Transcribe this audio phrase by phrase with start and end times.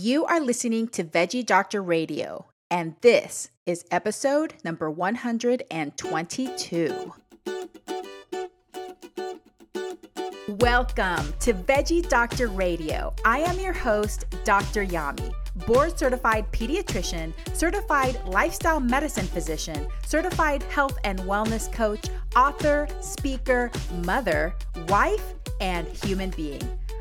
[0.00, 7.12] You are listening to Veggie Doctor Radio, and this is episode number 122.
[10.50, 13.12] Welcome to Veggie Doctor Radio.
[13.24, 14.86] I am your host, Dr.
[14.86, 15.32] Yami,
[15.66, 22.06] board certified pediatrician, certified lifestyle medicine physician, certified health and wellness coach,
[22.36, 23.72] author, speaker,
[24.04, 24.54] mother,
[24.86, 26.62] wife, and human being.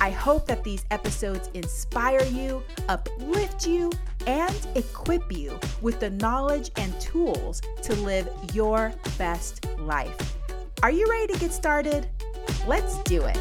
[0.00, 3.90] I hope that these episodes inspire you, uplift you,
[4.26, 10.36] and equip you with the knowledge and tools to live your best life.
[10.82, 12.08] Are you ready to get started?
[12.66, 13.38] Let's do it.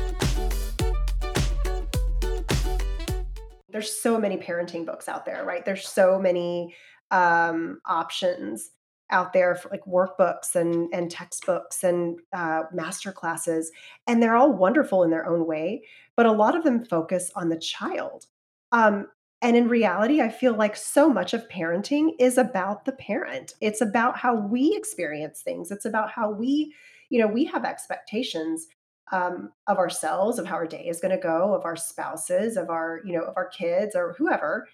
[3.72, 5.66] there's so many parenting books out there, right?
[5.66, 6.76] There's so many
[7.10, 8.70] um, options
[9.12, 13.72] out there for like workbooks and and textbooks and uh, master classes,
[14.08, 15.84] and they're all wonderful in their own way.
[16.16, 18.26] But a lot of them focus on the child.
[18.72, 19.08] Um,
[19.42, 23.53] and in reality, I feel like so much of parenting is about the parent.
[23.59, 25.72] It's about how we experience things.
[25.72, 26.73] It's about how we,
[27.09, 28.68] you know, we have expectations
[29.12, 32.70] um, of ourselves, of how our day is going to go, of our spouses, of
[32.70, 34.68] our, you know, of our kids or whoever.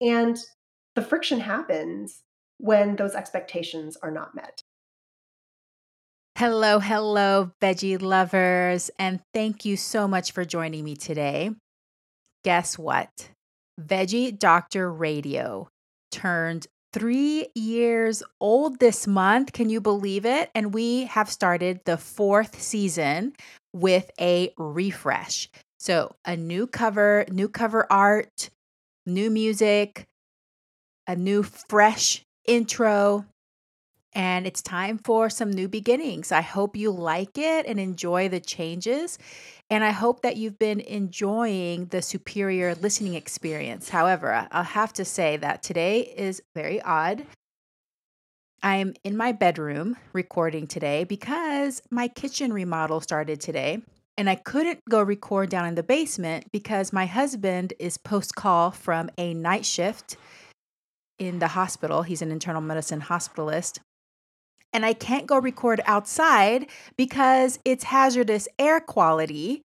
[0.00, 0.38] And
[0.94, 2.22] the friction happens
[2.62, 4.62] when those expectations are not met.
[6.38, 11.50] Hello, hello, veggie lovers, and thank you so much for joining me today.
[12.44, 13.30] Guess what?
[13.80, 15.68] Veggie Doctor Radio
[16.12, 19.52] turned three years old this month.
[19.52, 20.48] Can you believe it?
[20.54, 23.32] And we have started the fourth season
[23.72, 25.48] with a refresh.
[25.80, 28.50] So, a new cover, new cover art,
[29.04, 30.06] new music,
[31.08, 33.26] a new fresh intro,
[34.14, 36.32] and it's time for some new beginnings.
[36.32, 39.18] I hope you like it and enjoy the changes.
[39.70, 43.88] And I hope that you've been enjoying the superior listening experience.
[43.88, 47.24] However, I'll have to say that today is very odd.
[48.62, 53.82] I'm in my bedroom recording today because my kitchen remodel started today.
[54.18, 58.70] And I couldn't go record down in the basement because my husband is post call
[58.70, 60.18] from a night shift
[61.22, 62.02] in the hospital.
[62.02, 63.78] He's an internal medicine hospitalist.
[64.72, 66.66] And I can't go record outside
[66.96, 69.62] because it's hazardous air quality.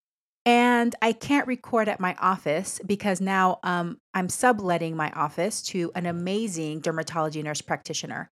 [0.47, 5.91] And I can't record at my office because now um, I'm subletting my office to
[5.93, 8.29] an amazing dermatology nurse practitioner.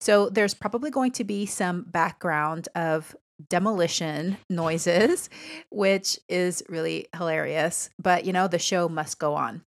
[0.00, 3.16] So there's probably going to be some background of
[3.48, 5.28] demolition noises,
[5.70, 7.90] which is really hilarious.
[7.98, 9.62] But you know, the show must go on.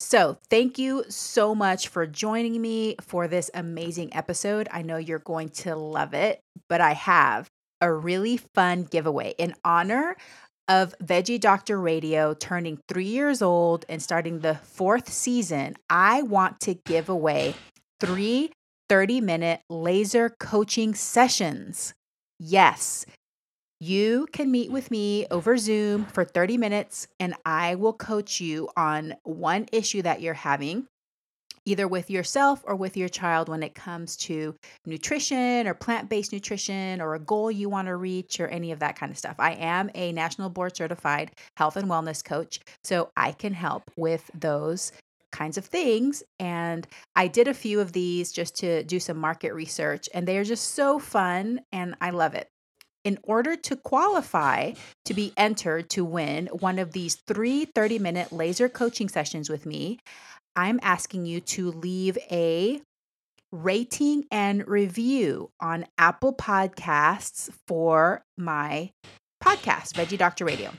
[0.00, 4.68] So, thank you so much for joining me for this amazing episode.
[4.70, 7.48] I know you're going to love it, but I have
[7.80, 10.16] a really fun giveaway in honor
[10.68, 15.76] of Veggie Doctor Radio turning three years old and starting the fourth season.
[15.90, 17.54] I want to give away
[18.00, 18.50] three
[18.88, 21.94] 30 minute laser coaching sessions.
[22.38, 23.06] Yes,
[23.84, 28.70] you can meet with me over Zoom for 30 minutes and I will coach you
[28.76, 30.86] on one issue that you're having,
[31.66, 34.54] either with yourself or with your child when it comes to
[34.86, 38.78] nutrition or plant based nutrition or a goal you want to reach or any of
[38.78, 39.36] that kind of stuff.
[39.38, 44.30] I am a national board certified health and wellness coach, so I can help with
[44.34, 44.92] those
[45.30, 46.22] kinds of things.
[46.40, 46.86] And
[47.16, 50.44] I did a few of these just to do some market research, and they are
[50.44, 52.48] just so fun, and I love it.
[53.04, 54.72] In order to qualify
[55.04, 59.66] to be entered to win one of these three 30 minute laser coaching sessions with
[59.66, 59.98] me,
[60.56, 62.80] I'm asking you to leave a
[63.52, 68.90] rating and review on Apple Podcasts for my
[69.42, 70.72] podcast, Veggie Doctor Radio.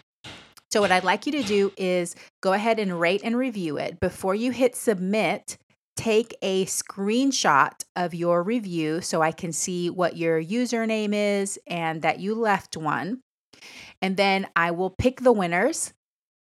[0.72, 4.00] So, what I'd like you to do is go ahead and rate and review it.
[4.00, 5.58] Before you hit submit,
[5.96, 12.02] take a screenshot of your review so I can see what your username is and
[12.02, 13.22] that you left one.
[14.02, 15.94] And then I will pick the winners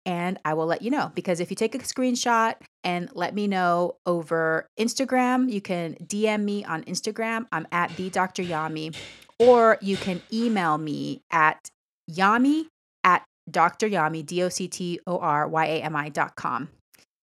[0.06, 1.12] and I will let you know.
[1.16, 6.44] Because if you take a screenshot and let me know over Instagram, you can DM
[6.44, 7.48] me on Instagram.
[7.51, 8.44] I'm at the Dr.
[8.44, 8.96] Yami,
[9.40, 11.69] or you can email me at
[12.10, 12.66] yami
[13.04, 13.90] at Dr.
[13.90, 16.69] Yami, D O C T O R Y A M I dot com,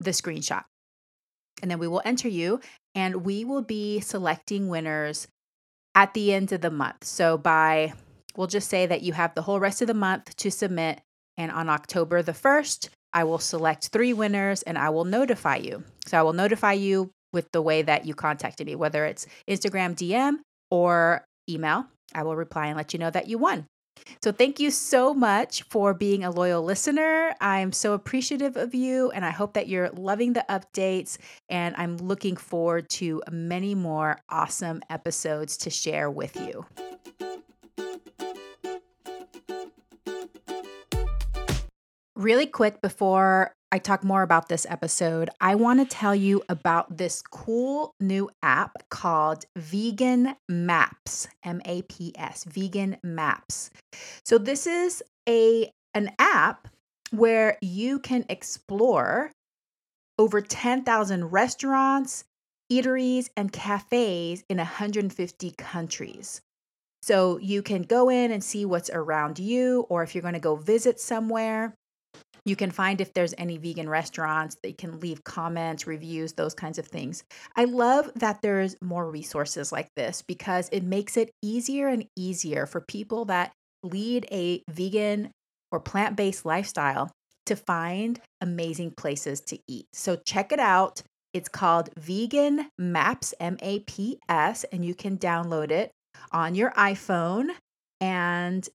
[0.00, 0.64] the screenshot.
[1.62, 2.60] And then we will enter you
[2.94, 5.28] and we will be selecting winners
[5.94, 7.04] at the end of the month.
[7.04, 7.94] So by
[8.36, 11.00] we'll just say that you have the whole rest of the month to submit
[11.36, 15.84] and on October the 1st, I will select 3 winners and I will notify you.
[16.06, 19.94] So I will notify you with the way that you contacted me, whether it's Instagram
[19.94, 20.38] DM
[20.70, 21.86] or email.
[22.14, 23.66] I will reply and let you know that you won.
[24.22, 27.34] So, thank you so much for being a loyal listener.
[27.40, 31.18] I'm so appreciative of you, and I hope that you're loving the updates.
[31.48, 36.66] And I'm looking forward to many more awesome episodes to share with you.
[42.14, 46.98] Really quick before I talk more about this episode, I want to tell you about
[46.98, 53.70] this cool new app called Vegan Maps, M A P S, Vegan Maps.
[54.26, 56.68] So this is a an app
[57.12, 59.30] where you can explore
[60.18, 62.24] over 10,000 restaurants,
[62.70, 66.42] eateries, and cafes in 150 countries.
[67.02, 70.40] So you can go in and see what's around you, or if you're going to
[70.40, 71.74] go visit somewhere,
[72.44, 74.56] you can find if there's any vegan restaurants.
[74.62, 77.22] They can leave comments, reviews, those kinds of things.
[77.56, 82.66] I love that there's more resources like this because it makes it easier and easier
[82.66, 83.52] for people that
[83.84, 85.30] lead a vegan
[85.70, 87.10] or plant based lifestyle
[87.46, 89.86] to find amazing places to eat.
[89.92, 91.02] So check it out.
[91.32, 95.90] It's called Vegan Maps, M A P S, and you can download it
[96.30, 97.50] on your iPhone
[98.00, 98.68] and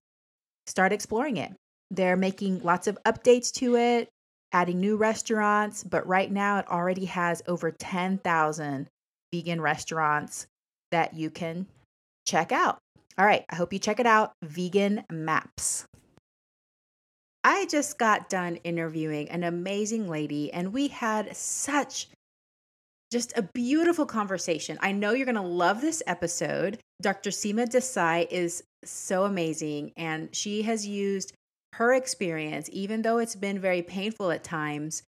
[0.66, 1.52] start exploring it.
[1.90, 4.08] They're making lots of updates to it,
[4.52, 8.88] adding new restaurants, but right now it already has over 10,000
[9.32, 10.46] vegan restaurants
[10.90, 11.66] that you can
[12.26, 12.78] check out.
[13.18, 14.32] All right, I hope you check it out.
[14.42, 15.86] Vegan Maps.
[17.42, 22.08] I just got done interviewing an amazing lady, and we had such
[23.10, 24.78] just a beautiful conversation.
[24.82, 26.78] I know you're going to love this episode.
[27.00, 27.30] Dr.
[27.30, 31.32] Seema Desai is so amazing, and she has used
[31.78, 35.04] her experience, even though it's been very painful at times,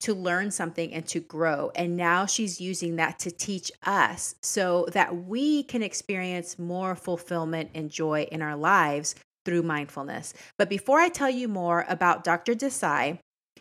[0.00, 1.70] to learn something and to grow.
[1.74, 7.70] And now she's using that to teach us so that we can experience more fulfillment
[7.74, 9.14] and joy in our lives
[9.46, 10.34] through mindfulness.
[10.58, 12.54] But before I tell you more about Dr.
[12.54, 13.18] Desai,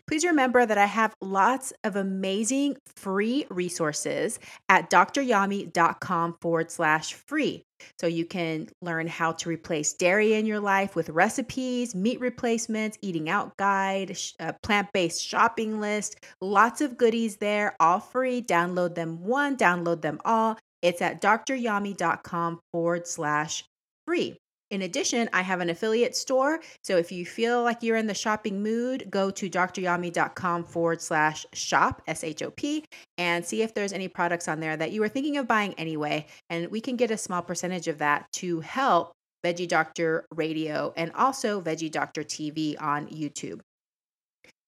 [0.10, 7.62] Please remember that I have lots of amazing free resources at dryami.com forward slash free.
[8.00, 12.98] So you can learn how to replace dairy in your life with recipes, meat replacements,
[13.02, 18.42] eating out guide, uh, plant based shopping list, lots of goodies there, all free.
[18.42, 20.58] Download them one, download them all.
[20.82, 23.66] It's at dryami.com forward slash
[24.06, 24.38] free.
[24.72, 26.60] In addition, I have an affiliate store.
[26.84, 31.46] So if you feel like you're in the shopping mood, go to dryami.com forward slash
[31.54, 32.86] shop, S H O P,
[33.18, 36.28] and see if there's any products on there that you were thinking of buying anyway.
[36.50, 39.12] And we can get a small percentage of that to help
[39.44, 43.62] Veggie Doctor Radio and also Veggie Doctor TV on YouTube.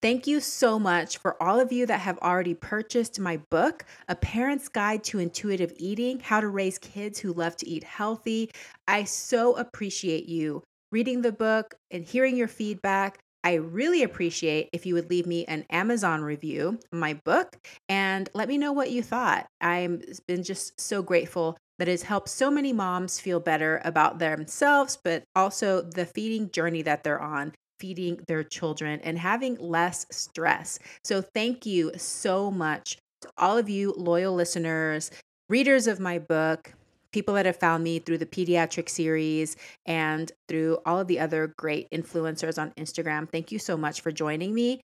[0.01, 4.15] Thank you so much for all of you that have already purchased my book, A
[4.15, 8.49] Parent's Guide to Intuitive Eating How to Raise Kids Who Love to Eat Healthy.
[8.87, 13.19] I so appreciate you reading the book and hearing your feedback.
[13.43, 17.55] I really appreciate if you would leave me an Amazon review my book
[17.87, 19.45] and let me know what you thought.
[19.61, 24.97] I've been just so grateful that has helped so many moms feel better about themselves,
[25.03, 30.79] but also the feeding journey that they're on feeding their children and having less stress.
[31.03, 35.11] So, thank you so much to all of you loyal listeners,
[35.49, 36.73] readers of my book,
[37.11, 41.53] people that have found me through the pediatric series and through all of the other
[41.57, 43.29] great influencers on Instagram.
[43.29, 44.79] Thank you so much for joining me.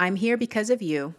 [0.00, 1.14] I'm here because of you.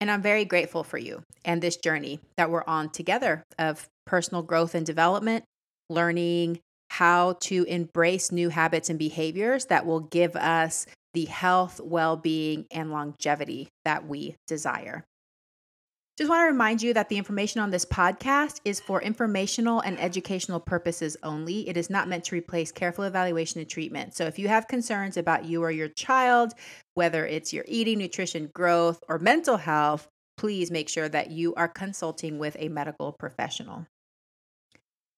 [0.00, 4.42] And I'm very grateful for you and this journey that we're on together of personal
[4.42, 5.44] growth and development,
[5.90, 6.58] learning
[7.00, 12.66] how to embrace new habits and behaviors that will give us the health, well being,
[12.70, 15.02] and longevity that we desire.
[16.18, 19.98] Just want to remind you that the information on this podcast is for informational and
[19.98, 21.66] educational purposes only.
[21.66, 24.14] It is not meant to replace careful evaluation and treatment.
[24.14, 26.52] So if you have concerns about you or your child,
[26.92, 31.66] whether it's your eating, nutrition, growth, or mental health, please make sure that you are
[31.66, 33.86] consulting with a medical professional.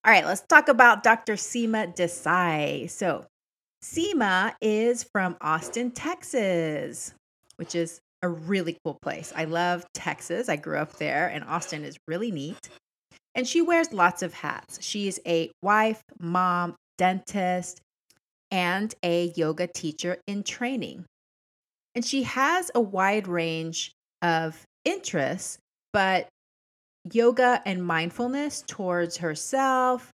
[0.04, 1.34] All right, let's talk about Dr.
[1.34, 2.90] Seema Desai.
[2.90, 3.24] So,
[3.84, 7.14] Seema is from Austin, Texas,
[7.54, 9.32] which is a really cool place.
[9.36, 10.48] I love Texas.
[10.48, 12.68] I grew up there, and Austin is really neat.
[13.36, 14.78] And she wears lots of hats.
[14.82, 17.80] She's a wife, mom, dentist,
[18.50, 21.04] and a yoga teacher in training.
[21.94, 25.58] And she has a wide range of interests,
[25.92, 26.26] but
[27.10, 30.10] yoga and mindfulness towards herself,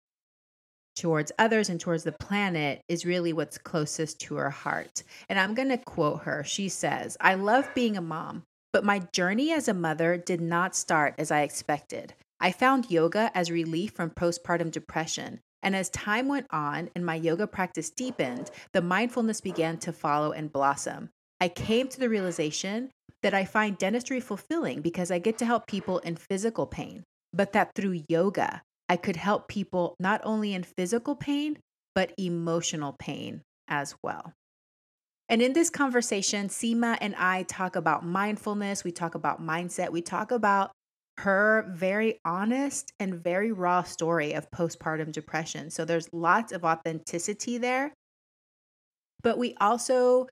[0.96, 5.02] towards others and towards the planet is really what's closest to her heart.
[5.28, 6.44] And I'm going to quote her.
[6.44, 10.76] She says, I love being a mom, but my journey as a mother did not
[10.76, 12.14] start as I expected.
[12.40, 15.40] I found yoga as relief from postpartum depression.
[15.62, 20.32] And as time went on and my yoga practice deepened, the mindfulness began to follow
[20.32, 21.08] and blossom.
[21.40, 22.90] I came to the realization
[23.24, 27.54] that I find dentistry fulfilling because I get to help people in physical pain, but
[27.54, 31.58] that through yoga, I could help people not only in physical pain,
[31.94, 34.34] but emotional pain as well.
[35.30, 40.02] And in this conversation, Seema and I talk about mindfulness, we talk about mindset, we
[40.02, 40.72] talk about
[41.16, 45.70] her very honest and very raw story of postpartum depression.
[45.70, 47.94] So there's lots of authenticity there.
[49.22, 50.26] But we also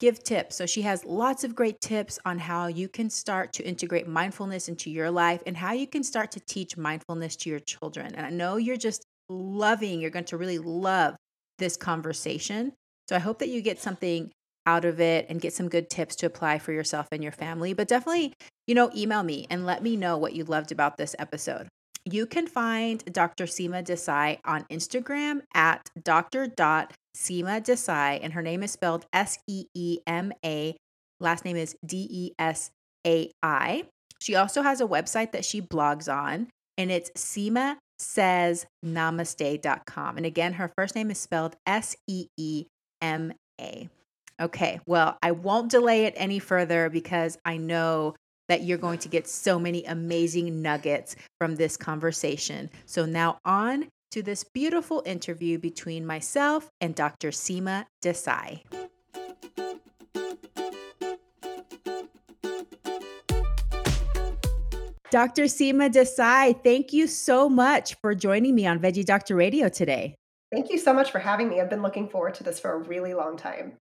[0.00, 0.56] give tips.
[0.56, 4.68] So she has lots of great tips on how you can start to integrate mindfulness
[4.68, 8.14] into your life and how you can start to teach mindfulness to your children.
[8.14, 11.16] And I know you're just loving, you're going to really love
[11.58, 12.72] this conversation.
[13.08, 14.30] So I hope that you get something
[14.66, 17.72] out of it and get some good tips to apply for yourself and your family.
[17.72, 18.34] But definitely,
[18.66, 21.68] you know, email me and let me know what you loved about this episode.
[22.08, 23.46] You can find Dr.
[23.46, 26.46] Seema Desai on Instagram at Dr.
[26.46, 30.76] Seema Desai, and her name is spelled S E E M A.
[31.18, 32.70] Last name is D E S
[33.04, 33.86] A I.
[34.22, 36.46] She also has a website that she blogs on,
[36.78, 40.16] and it's Seema says namaste.com.
[40.16, 42.66] And again, her first name is spelled S E E
[43.02, 43.88] M A.
[44.40, 48.14] Okay, well, I won't delay it any further because I know
[48.48, 52.70] that you're going to get so many amazing nuggets from this conversation.
[52.84, 57.30] So now on to this beautiful interview between myself and Dr.
[57.30, 58.62] Seema Desai.
[65.10, 65.44] Dr.
[65.44, 70.14] Seema Desai, thank you so much for joining me on Veggie Doctor Radio today.
[70.52, 71.60] Thank you so much for having me.
[71.60, 73.74] I've been looking forward to this for a really long time.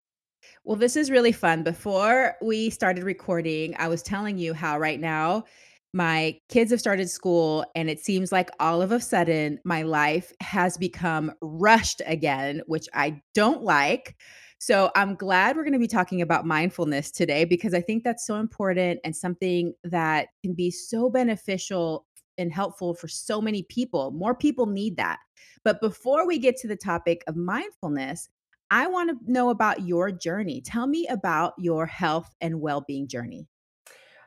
[0.65, 1.63] Well, this is really fun.
[1.63, 5.45] Before we started recording, I was telling you how right now
[5.93, 10.33] my kids have started school and it seems like all of a sudden my life
[10.41, 14.17] has become rushed again, which I don't like.
[14.59, 18.27] So I'm glad we're going to be talking about mindfulness today because I think that's
[18.27, 22.07] so important and something that can be so beneficial
[22.39, 24.13] and helpful for so many people.
[24.13, 25.19] More people need that.
[25.65, 28.29] But before we get to the topic of mindfulness,
[28.73, 30.63] I want to know about your journey.
[30.63, 33.47] Tell me about your health and well being journey.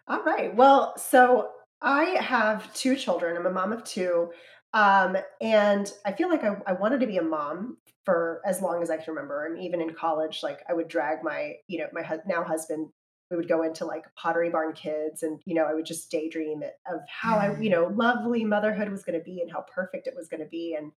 [0.07, 0.55] All right.
[0.55, 1.49] Well, so
[1.81, 3.35] I have two children.
[3.35, 4.29] I'm a mom of two.
[4.71, 8.83] Um, and I feel like I, I wanted to be a mom for as long
[8.83, 9.47] as I can remember.
[9.47, 12.89] And even in college, like I would drag my, you know, my hu- now husband,
[13.31, 16.61] we would go into like Pottery Barn Kids, and you know, I would just daydream
[16.61, 20.05] it of how I, you know, lovely motherhood was going to be and how perfect
[20.05, 20.77] it was going to be.
[20.77, 20.91] And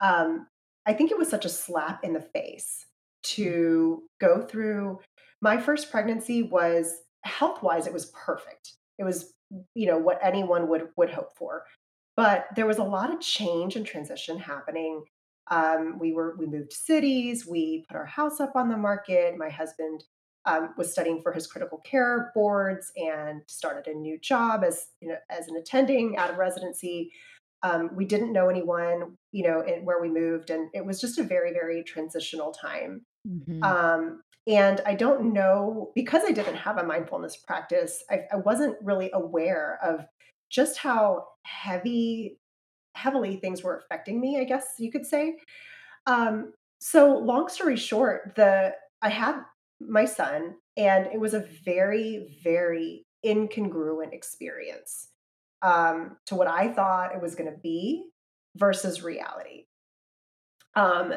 [0.00, 0.46] um,
[0.86, 2.86] I think it was such a slap in the face
[3.24, 5.00] to go through.
[5.40, 8.74] My first pregnancy was health wise, it was perfect.
[8.98, 9.34] It was,
[9.74, 11.64] you know, what anyone would would hope for.
[12.16, 15.04] But there was a lot of change and transition happening.
[15.50, 17.46] Um, we were we moved cities.
[17.46, 19.36] We put our house up on the market.
[19.36, 20.04] My husband
[20.46, 25.08] um, was studying for his critical care boards and started a new job as you
[25.08, 27.12] know as an attending out of residency.
[27.62, 31.18] Um, we didn't know anyone, you know, in, where we moved, and it was just
[31.18, 33.04] a very, very transitional time.
[33.26, 33.62] Mhm.
[33.64, 38.04] Um, and I don't know because I didn't have a mindfulness practice.
[38.10, 40.06] I, I wasn't really aware of
[40.50, 42.38] just how heavy,
[42.94, 44.38] heavily things were affecting me.
[44.40, 45.36] I guess you could say.
[46.06, 49.40] Um, so, long story short, the I had
[49.80, 55.08] my son, and it was a very, very incongruent experience
[55.62, 58.08] um, to what I thought it was going to be
[58.56, 59.64] versus reality.
[60.74, 61.14] Um,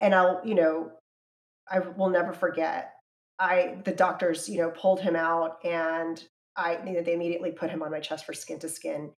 [0.00, 0.92] and I'll, you know,
[1.70, 2.92] I will never forget.
[3.38, 6.22] I the doctors, you know, pulled him out, and
[6.56, 9.12] I you know, they immediately put him on my chest for skin to skin.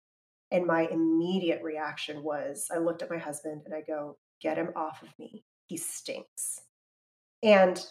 [0.51, 4.71] And my immediate reaction was, I looked at my husband and I go, "Get him
[4.75, 5.43] off of me.
[5.67, 6.61] He stinks."
[7.43, 7.83] And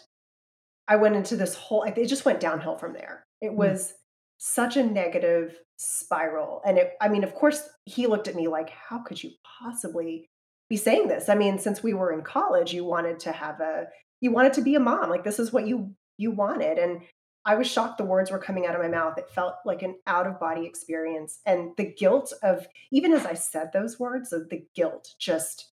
[0.87, 1.83] I went into this whole.
[1.83, 3.25] It just went downhill from there.
[3.41, 3.55] It Mm.
[3.57, 3.93] was
[4.37, 6.61] such a negative spiral.
[6.65, 10.27] And it, I mean, of course, he looked at me like, "How could you possibly
[10.69, 13.87] be saying this?" I mean, since we were in college, you wanted to have a
[14.21, 15.09] you wanted to be a mom.
[15.09, 16.77] Like this is what you you wanted.
[16.77, 17.01] And
[17.45, 19.17] I was shocked the words were coming out of my mouth.
[19.17, 21.39] It felt like an out of body experience.
[21.45, 25.71] And the guilt of even as I said those words, the guilt just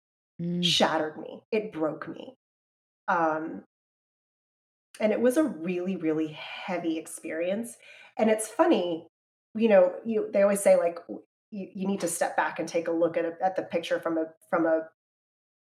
[0.41, 0.63] Mm.
[0.63, 1.43] shattered me.
[1.51, 2.35] It broke me.
[3.07, 3.63] Um,
[5.00, 7.77] and it was a really, really heavy experience.
[8.17, 9.07] And it's funny,
[9.55, 11.00] you know, you they always say like
[11.51, 14.00] you, you need to step back and take a look at a, at the picture
[14.00, 14.84] from a from a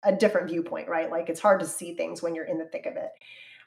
[0.04, 1.12] a different viewpoint, right?
[1.12, 3.12] Like it's hard to see things when you're in the thick of it.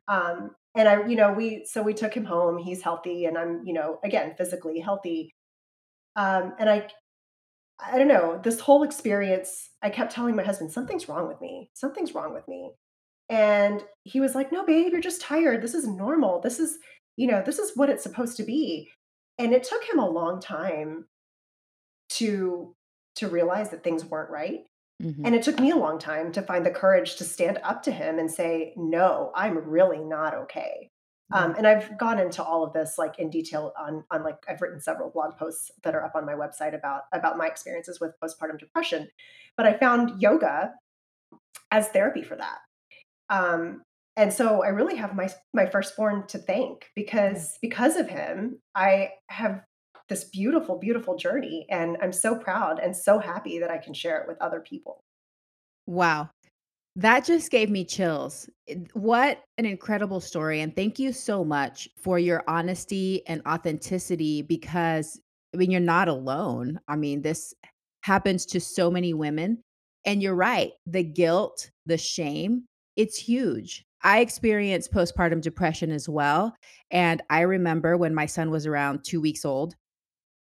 [0.09, 2.59] Um, and I, you know, we so we took him home.
[2.59, 5.33] He's healthy, and I'm, you know, again physically healthy.
[6.17, 6.89] Um, and I,
[7.81, 9.71] I don't know, this whole experience.
[9.83, 11.71] I kept telling my husband, something's wrong with me.
[11.75, 12.73] Something's wrong with me.
[13.29, 15.63] And he was like, "No, babe, you're just tired.
[15.63, 16.41] This is normal.
[16.41, 16.79] This is,
[17.17, 18.91] you know, this is what it's supposed to be."
[19.39, 21.07] And it took him a long time
[22.11, 22.75] to
[23.17, 24.67] to realize that things weren't right.
[25.03, 25.23] Mhm.
[25.25, 27.93] And it took me a long time to find the courage to stand up to
[27.93, 30.91] him and say, "No, I'm really not okay."
[31.33, 34.61] Um, and I've gone into all of this like in detail on on like I've
[34.61, 38.13] written several blog posts that are up on my website about about my experiences with
[38.23, 39.09] postpartum depression.
[39.57, 40.75] But I found yoga
[41.71, 42.59] as therapy for that.
[43.31, 43.83] Um,
[44.17, 47.03] and so I really have my my firstborn to thank Yeah.
[47.03, 49.63] because because of him, I have
[50.09, 54.21] this beautiful, beautiful journey, and I'm so proud and so happy that I can share
[54.21, 55.01] it with other people.
[55.87, 56.31] Wow.
[56.97, 58.49] That just gave me chills.
[58.69, 64.43] Eh, what an incredible story, and thank you so much for your honesty and authenticity
[64.43, 65.21] because,
[65.53, 66.79] I mean, you're not alone.
[66.87, 67.53] I mean, this
[68.03, 69.63] happens to so many women,
[70.07, 72.67] and you're right, the guilt, the shame,
[72.97, 73.85] it's huge.
[74.05, 76.55] I experienced postpartum depression as well,
[76.91, 79.75] and I remember when my son was around 2 weeks old,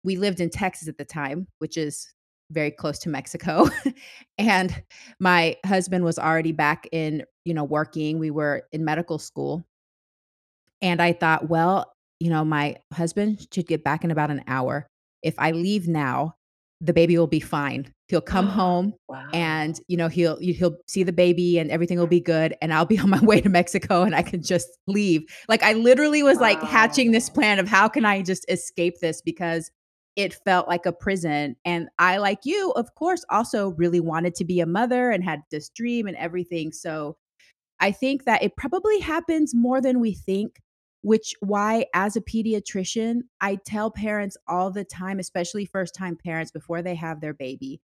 [0.04, 2.14] we lived in Texas at the time, which is
[2.52, 3.68] very close to Mexico.
[4.38, 4.84] and
[5.20, 8.20] my husband was already back in, you know, working.
[8.20, 9.64] We were in medical school.
[10.82, 14.88] And I thought, well, you know, my husband should get back in about an hour.
[15.22, 16.36] If I leave now,
[16.82, 17.94] the baby will be fine.
[18.10, 18.94] He'll come home
[19.34, 22.86] and, you know, he'll he'll see the baby and everything will be good and I'll
[22.86, 25.24] be on my way to Mexico and I can just leave.
[25.48, 29.22] Like I literally was like hatching this plan of how can I just escape this
[29.22, 29.72] because
[30.16, 34.46] it felt like a prison and I like you, of course, also really wanted to
[34.46, 36.74] be a mother and had this dream and everything.
[36.74, 37.16] So
[37.80, 40.60] I think that it probably happens more than we think,
[41.02, 46.82] which why as a pediatrician, I tell parents all the time, especially first-time parents before
[46.82, 47.80] they have their baby,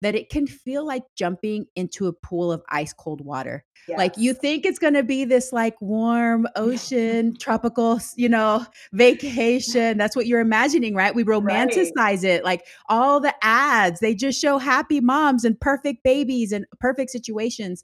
[0.00, 3.64] that it can feel like jumping into a pool of ice cold water.
[3.96, 9.96] Like you think it's going to be this like warm ocean, tropical, you know, vacation.
[9.98, 11.14] That's what you're imagining, right?
[11.14, 11.68] We Right.
[11.70, 12.44] romanticize it.
[12.44, 17.82] Like all the ads, they just show happy moms and perfect babies and perfect situations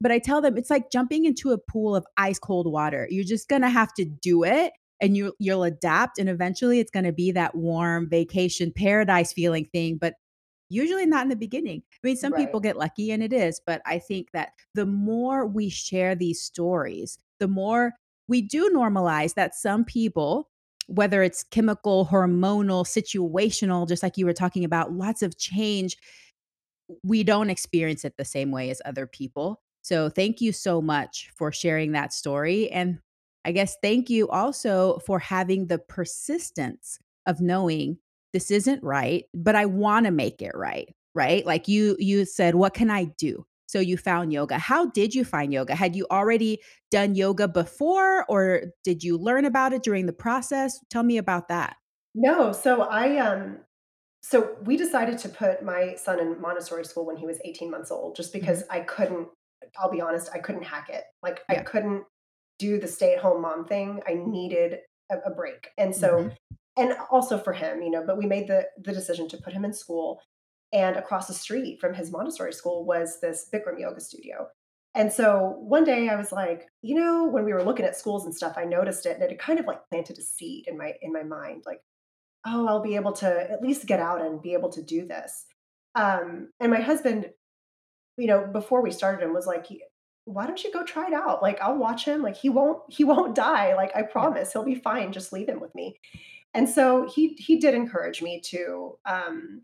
[0.00, 3.06] but I tell them it's like jumping into a pool of ice cold water.
[3.10, 7.12] You're just gonna have to do it and you you'll adapt and eventually it's gonna
[7.12, 10.14] be that warm vacation paradise feeling thing, but
[10.74, 11.82] usually not in the beginning.
[11.92, 12.44] I mean, some Right.
[12.44, 16.42] people get lucky and it is, but I think that the more we share these
[16.42, 17.94] stories, the more
[18.28, 20.50] we do normalize that some people
[20.86, 25.96] whether it's chemical, hormonal, situational, just like you were talking about, lots of change
[27.02, 29.62] we don't experience it the same way as other people.
[29.82, 32.70] So thank you so much for sharing that story.
[32.70, 32.98] And
[33.44, 37.98] I guess thank you also for having the persistence of knowing
[38.34, 40.92] this isn't right, but I want to make it right.
[41.14, 41.46] Right.
[41.46, 43.46] Like you, you said, what can I do?
[43.66, 44.58] So you found yoga.
[44.58, 45.76] How did you find yoga?
[45.76, 46.58] Had you already
[46.90, 50.78] done yoga before or did you learn about it during the process?
[50.90, 51.76] Tell me about that.
[52.14, 53.58] No, so I um
[54.22, 57.90] so we decided to put my son in Montessori school when he was 18 months
[57.90, 59.28] old just because I couldn't
[59.78, 61.04] I'll be honest, I couldn't hack it.
[61.22, 62.04] Like I couldn't
[62.58, 64.00] do the stay-at-home mom thing.
[64.06, 65.70] I needed a, a break.
[65.78, 66.28] And so hmm
[66.76, 69.64] and also for him, you know, but we made the the decision to put him
[69.64, 70.20] in school
[70.72, 74.48] and across the street from his Montessori school was this Bikram yoga studio.
[74.96, 78.24] And so one day I was like, you know, when we were looking at schools
[78.24, 80.94] and stuff, I noticed it and it kind of like planted a seed in my
[81.02, 81.80] in my mind like
[82.46, 85.46] oh, I'll be able to at least get out and be able to do this.
[85.94, 87.30] Um, and my husband,
[88.16, 89.66] you know, before we started him was like,
[90.24, 91.42] why don't you go try it out?
[91.42, 92.22] Like, I'll watch him.
[92.22, 93.74] Like, he won't, he won't die.
[93.74, 95.12] Like, I promise he'll be fine.
[95.12, 95.98] Just leave him with me.
[96.54, 99.62] And so he, he did encourage me to, um,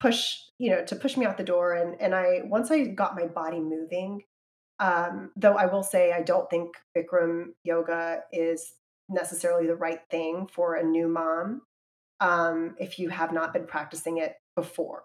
[0.00, 1.74] push, you know, to push me out the door.
[1.74, 4.22] And, and I, once I got my body moving,
[4.80, 8.72] um, though I will say I don't think Bikram yoga is
[9.08, 11.62] necessarily the right thing for a new mom
[12.20, 15.04] um, if you have not been practicing it before.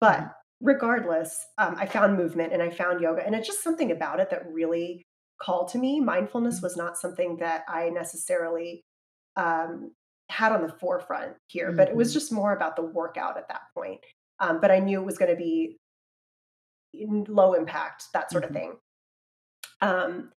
[0.00, 0.34] But Mhm.
[0.62, 4.30] regardless, um, I found movement and I found yoga, and it's just something about it
[4.30, 5.06] that really
[5.40, 6.00] called to me.
[6.00, 6.62] Mindfulness Mhm.
[6.62, 8.82] was not something that I necessarily
[9.36, 9.94] um,
[10.30, 12.14] had on the forefront here, but it was Mhm.
[12.14, 14.00] just more about the workout at that point.
[14.38, 15.78] Um, but I knew it was going to be
[16.94, 18.54] low impact, that sort of Mhm.
[18.54, 18.80] thing.
[19.80, 20.32] Um,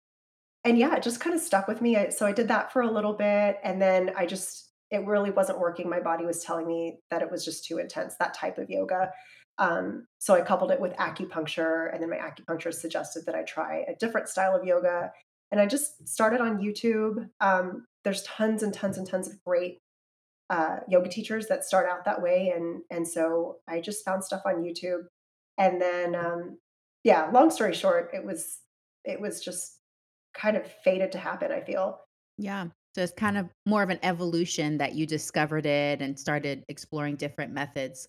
[0.64, 1.98] and yeah, it just kind of stuck with me.
[1.98, 5.32] I, so I did that for a little bit, and then I just it really
[5.32, 5.90] wasn't working.
[5.90, 9.12] My body was telling me that it was just too intense, that type of yoga.
[9.58, 13.86] Um, so I coupled it with acupuncture, and then my acupuncturist suggested that I try
[13.88, 15.12] a different style of yoga.
[15.52, 17.28] And I just started on YouTube.
[17.40, 19.80] Um, there's tons and tons and tons of great
[20.50, 24.42] uh, yoga teachers that start out that way, and and so I just found stuff
[24.46, 25.06] on YouTube,
[25.58, 26.58] and then um,
[27.04, 27.30] yeah.
[27.32, 28.60] Long story short, it was
[29.04, 29.80] it was just
[30.34, 31.52] kind of fated to happen.
[31.52, 32.00] I feel.
[32.38, 32.68] Yeah.
[32.96, 37.16] So it's kind of more of an evolution that you discovered it and started exploring
[37.16, 38.08] different methods.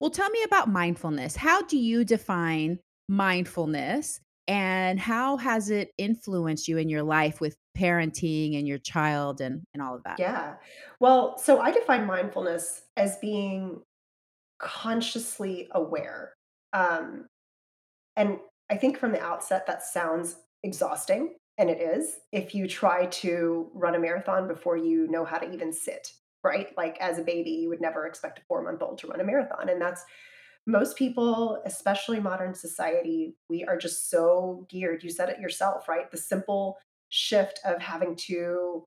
[0.00, 1.36] Well, tell me about mindfulness.
[1.36, 7.56] How do you define mindfulness and how has it influenced you in your life with
[7.76, 10.18] parenting and your child and, and all of that?
[10.18, 10.54] Yeah.
[11.00, 13.82] Well, so I define mindfulness as being
[14.58, 16.32] consciously aware.
[16.72, 17.26] Um,
[18.16, 18.38] and
[18.70, 21.36] I think from the outset, that sounds exhausting.
[21.58, 25.50] And it is if you try to run a marathon before you know how to
[25.52, 26.12] even sit,
[26.44, 26.68] right?
[26.76, 29.24] Like as a baby, you would never expect a four month old to run a
[29.24, 29.68] marathon.
[29.68, 30.04] And that's
[30.66, 35.04] most people, especially modern society, we are just so geared.
[35.04, 36.10] You said it yourself, right?
[36.10, 38.84] The simple shift of having to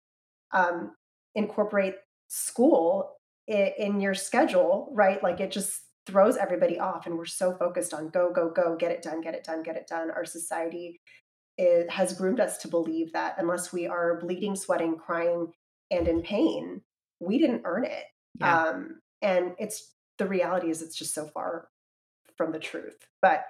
[0.51, 0.95] um,
[1.35, 1.95] incorporate
[2.27, 5.21] school in, in your schedule, right?
[5.23, 7.05] Like it just throws everybody off.
[7.05, 9.75] And we're so focused on go, go, go, get it done, get it done, get
[9.75, 10.11] it done.
[10.11, 10.99] Our society
[11.59, 15.51] it has groomed us to believe that unless we are bleeding, sweating, crying,
[15.91, 16.81] and in pain,
[17.19, 18.05] we didn't earn it.
[18.39, 18.63] Yeah.
[18.63, 21.67] Um, and it's the reality is it's just so far
[22.37, 22.95] from the truth.
[23.21, 23.43] But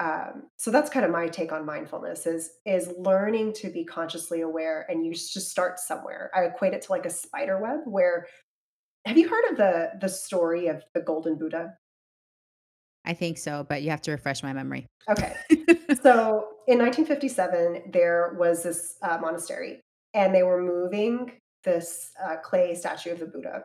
[0.00, 4.40] um, so that's kind of my take on mindfulness is is learning to be consciously
[4.40, 6.30] aware and you just start somewhere.
[6.34, 8.26] I equate it to like a spider web where
[9.06, 11.74] have you heard of the the story of the golden Buddha?
[13.04, 14.86] I think so, but you have to refresh my memory.
[15.10, 15.36] Okay.
[16.02, 19.80] so in 1957, there was this uh, monastery,
[20.14, 21.32] and they were moving
[21.64, 23.64] this uh, clay statue of the Buddha.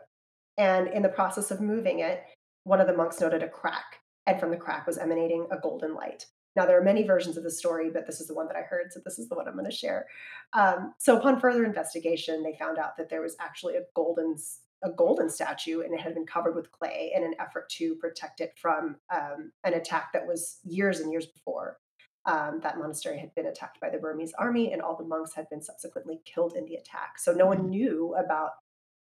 [0.57, 2.21] And in the process of moving it,
[2.65, 5.95] one of the monks noted a crack, and from the crack was emanating a golden
[5.95, 6.25] light.
[6.55, 8.61] Now, there are many versions of the story, but this is the one that I
[8.61, 10.07] heard, so this is the one I'm going to share.
[10.53, 14.35] Um, so, upon further investigation, they found out that there was actually a golden
[14.81, 18.39] a golden statue and it had been covered with clay in an effort to protect
[18.39, 21.79] it from um, an attack that was years and years before.
[22.25, 25.49] Um, that monastery had been attacked by the Burmese army, and all the monks had
[25.49, 27.17] been subsequently killed in the attack.
[27.17, 28.51] So no one knew about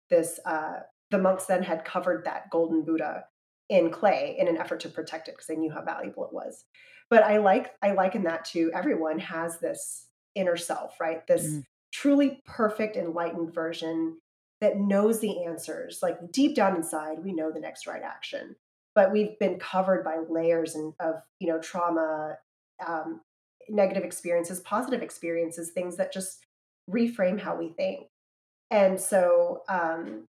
[0.08, 0.38] this.
[0.46, 3.24] Uh, the monks then had covered that golden Buddha
[3.68, 6.64] in clay in an effort to protect it because they knew how valuable it was.
[7.10, 11.26] But I like I liken that to everyone has this inner self, right?
[11.26, 11.64] This mm.
[11.92, 14.18] truly perfect, enlightened version
[14.60, 16.00] that knows the answers.
[16.02, 18.56] Like deep down inside, we know the next right action,
[18.94, 22.36] but we've been covered by layers and, of you know trauma,
[22.86, 23.20] um,
[23.68, 26.44] negative experiences, positive experiences, things that just
[26.90, 28.06] reframe how we think.
[28.70, 30.26] And so, um,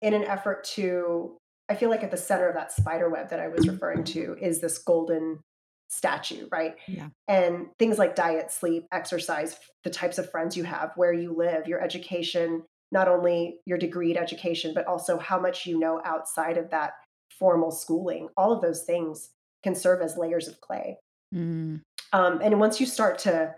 [0.00, 3.40] in an effort to, I feel like at the center of that spider web that
[3.40, 5.40] I was referring to is this golden
[5.88, 6.76] statue, right?
[6.86, 7.08] Yeah.
[7.26, 11.66] And things like diet, sleep, exercise, the types of friends you have, where you live,
[11.66, 16.70] your education, not only your degreed education, but also how much you know outside of
[16.70, 16.92] that
[17.38, 18.28] formal schooling.
[18.36, 19.30] All of those things
[19.62, 20.98] can serve as layers of clay.
[21.34, 21.82] Mm.
[22.12, 23.54] Um, and once you start to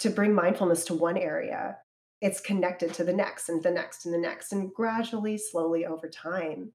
[0.00, 1.76] to bring mindfulness to one area,
[2.22, 6.08] it's connected to the next and the next and the next, and gradually, slowly over
[6.08, 6.72] time,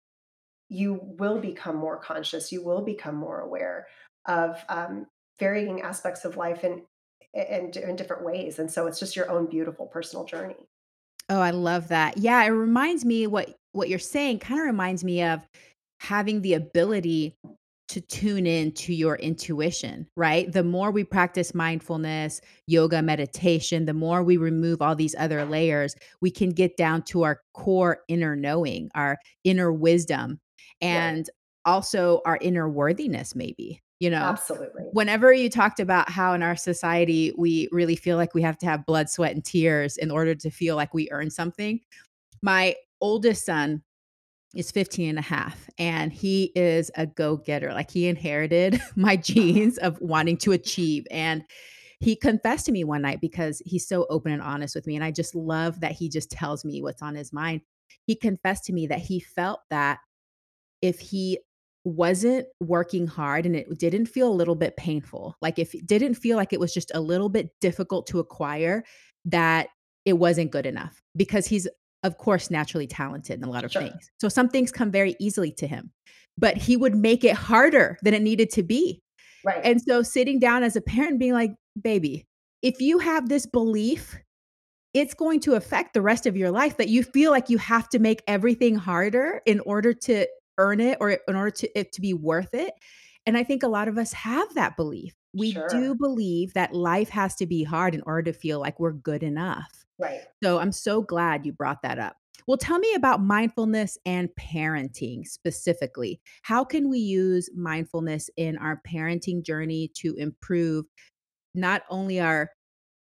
[0.70, 2.52] you will become more conscious.
[2.52, 3.88] You will become more aware
[4.28, 5.08] of um,
[5.40, 6.84] varying aspects of life in,
[7.34, 8.60] in in different ways.
[8.60, 10.68] And so, it's just your own beautiful personal journey.
[11.30, 12.18] Oh, I love that.
[12.18, 15.42] Yeah, it reminds me what what you're saying kind of reminds me of
[16.00, 17.36] having the ability
[17.88, 20.52] to tune in to your intuition, right?
[20.52, 25.96] The more we practice mindfulness, yoga, meditation, the more we remove all these other layers,
[26.20, 30.40] we can get down to our core inner knowing, our inner wisdom,
[30.86, 31.74] and right.
[31.74, 34.18] also our inner worthiness, maybe you know?
[34.18, 34.84] Absolutely.
[34.92, 38.66] Whenever you talked about how in our society we really feel like we have to
[38.66, 41.80] have blood sweat and tears in order to feel like we earn something
[42.42, 43.82] my oldest son
[44.56, 49.78] is 15 and a half and he is a go-getter like he inherited my genes
[49.80, 51.44] of wanting to achieve and
[52.00, 55.04] he confessed to me one night because he's so open and honest with me and
[55.04, 57.62] i just love that he just tells me what's on his mind.
[58.04, 60.00] He confessed to me that he felt that
[60.86, 61.40] if he
[61.84, 66.14] wasn't working hard and it didn't feel a little bit painful, like if it didn't
[66.14, 68.84] feel like it was just a little bit difficult to acquire,
[69.26, 69.70] that
[70.06, 71.68] it wasn't good enough because he's
[72.04, 73.82] of course naturally talented in a lot of sure.
[73.82, 74.12] things.
[74.20, 75.92] So some things come very easily to him,
[76.38, 79.02] but he would make it harder than it needed to be.
[79.44, 79.62] Right.
[79.64, 82.28] And so sitting down as a parent being like, "Baby,
[82.62, 84.16] if you have this belief
[84.96, 87.90] it's going to affect the rest of your life that you feel like you have
[87.90, 90.26] to make everything harder in order to
[90.58, 92.74] earn it or in order to it to be worth it
[93.26, 95.14] And I think a lot of us have that belief.
[95.34, 98.94] We do believe that life has to be hard in order to feel like we're
[98.94, 99.86] good enough.
[100.00, 100.22] Right.
[100.44, 102.16] So I'm so glad you brought that up.
[102.48, 106.22] Well, tell me about mindfulness and parenting specifically.
[106.44, 110.86] How can we use mindfulness in our parenting journey to improve
[111.56, 112.52] not only our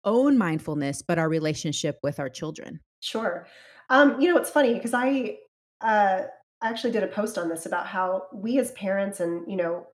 [0.05, 2.81] own mindfulness, but our relationship with our children?
[3.01, 3.47] Sure.
[3.91, 5.37] Um, you know, it's funny because I
[5.83, 6.23] uh,
[6.65, 9.87] I actually did a post on this about how we as parents and, you know,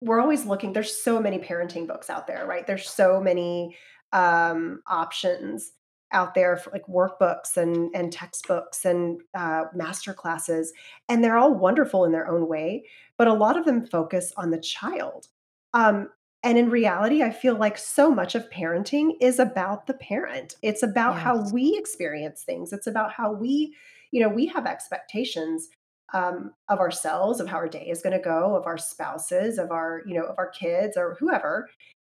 [0.00, 2.66] we're always looking there's so many parenting books out there, right?
[2.66, 3.76] There's so many
[4.12, 5.72] um, options
[6.10, 10.72] out there for like workbooks and and textbooks and uh, master classes,
[11.08, 12.84] and they're all wonderful in their own way.
[13.18, 15.28] But a lot of them focus on the child.
[15.74, 16.08] Um,
[16.42, 20.56] and in reality, I feel like so much of parenting is about the parent.
[20.62, 22.72] It's about how we experience things.
[22.72, 23.74] It's about how we,
[24.14, 25.68] you know, we have expectations
[26.12, 29.72] um, of ourselves, of how our day is going to go, of our spouses, of
[29.72, 31.68] our, you know, of our kids or whoever.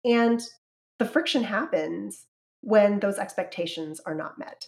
[0.05, 0.39] And
[0.99, 2.27] the friction happens
[2.61, 4.67] when those expectations are not met.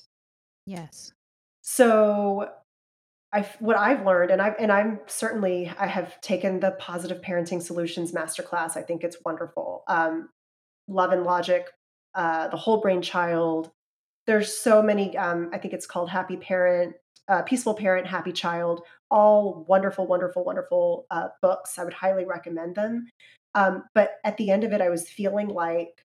[0.65, 1.11] Yes.
[1.61, 2.49] So
[3.31, 7.61] I what I've learned, and I and I'm certainly I have taken the positive parenting
[7.61, 8.75] solutions masterclass.
[8.75, 9.83] I think it's wonderful.
[9.87, 10.29] Um,
[10.87, 11.67] Love and Logic,
[12.15, 13.69] uh, the Whole Brain Child.
[14.25, 15.15] There's so many.
[15.15, 16.95] Um, I think it's called Happy Parent,
[17.29, 18.81] uh, Peaceful Parent, Happy Child.
[19.11, 21.77] All wonderful, wonderful, wonderful uh, books.
[21.79, 23.09] I would highly recommend them.
[23.55, 26.05] Um, but at the end of it, I was feeling like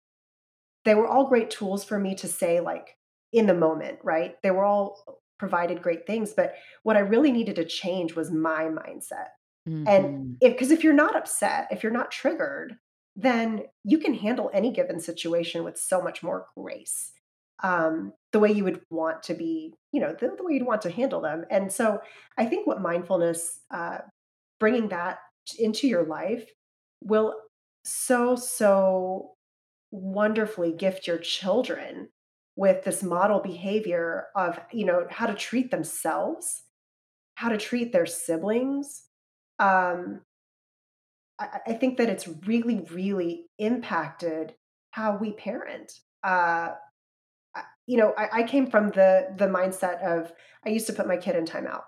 [0.85, 2.96] they were all great tools for me to say, like
[3.33, 4.37] in the moment, right?
[4.42, 8.64] They were all provided great things, but what I really needed to change was my
[8.64, 9.29] mindset
[9.66, 10.37] and Mhm.
[10.40, 12.79] if because if you're not upset, if you're not triggered,
[13.16, 17.12] then you can handle any given situation with so much more grace.
[17.62, 20.83] Um, the way you would want to be, you know, the, the way you'd want
[20.83, 21.46] to handle them.
[21.51, 22.01] And so
[22.37, 24.01] I think what mindfulness, uh,
[24.61, 25.20] bringing that
[25.59, 26.44] into your life
[27.03, 27.35] will
[27.87, 29.31] so, so
[29.90, 32.11] wonderfully gift your children
[32.57, 36.64] with this model behavior of, you know, how to treat themselves,
[37.37, 39.05] how to treat their siblings,
[39.59, 40.20] um,
[41.38, 44.57] I, I think that it's really, really impacted
[44.90, 46.01] how we parent.
[46.22, 46.72] Uh,
[47.87, 50.33] you know, I, I came from the the mindset of
[50.64, 51.83] I used to put my kid in timeout.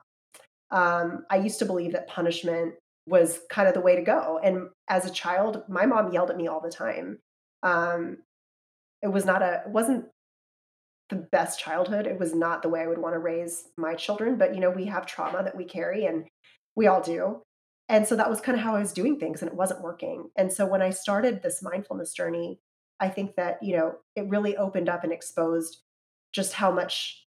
[0.70, 2.74] Um, I used to believe that punishment
[3.06, 4.38] was kind of the way to go.
[4.42, 7.18] And as a child, my mom yelled at me all the time.
[7.62, 8.18] Um,
[9.02, 10.06] it was not a it wasn't
[11.08, 12.06] the best childhood.
[12.06, 14.70] It was not the way I would want to raise my children, but, you know,
[14.70, 16.26] we have trauma that we carry and
[16.76, 17.42] we all do.
[17.88, 20.28] And so that was kind of how I was doing things and it wasn't working.
[20.36, 22.60] And so when I started this mindfulness journey,
[23.00, 25.78] I think that, you know, it really opened up and exposed
[26.32, 27.24] just how much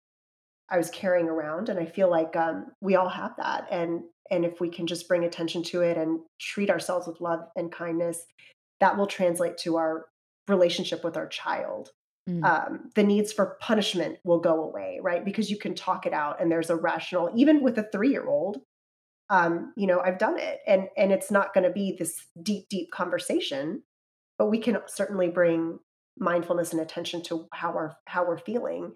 [0.69, 1.69] I was carrying around.
[1.69, 3.67] And I feel like um, we all have that.
[3.71, 7.41] And and if we can just bring attention to it and treat ourselves with love
[7.57, 8.25] and kindness,
[8.79, 10.05] that will translate to our
[10.47, 11.91] relationship with our child
[12.29, 12.43] Mm.
[12.45, 15.25] um, the needs for punishment will go away, right?
[15.25, 17.31] Because you can talk it out, and there's a rational.
[17.35, 18.61] Even with a three-year-old,
[19.31, 22.69] um, you know, I've done it, and and it's not going to be this deep,
[22.69, 23.81] deep conversation,
[24.37, 25.79] but we can certainly bring
[26.17, 28.93] mindfulness and attention to how our how we're feeling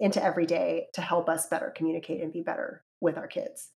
[0.00, 3.70] into every day to help us better communicate and be better with our kids.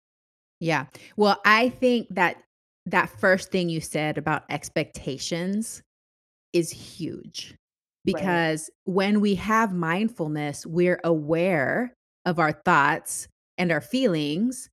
[0.59, 0.85] Yeah.
[1.17, 2.37] Well, I think that
[2.85, 5.81] that first thing you said about expectations
[6.53, 7.55] is huge
[8.05, 8.15] Right?
[8.15, 11.93] because when we have mindfulness, we're aware
[12.25, 13.27] of our thoughts
[13.57, 14.69] and our feelings.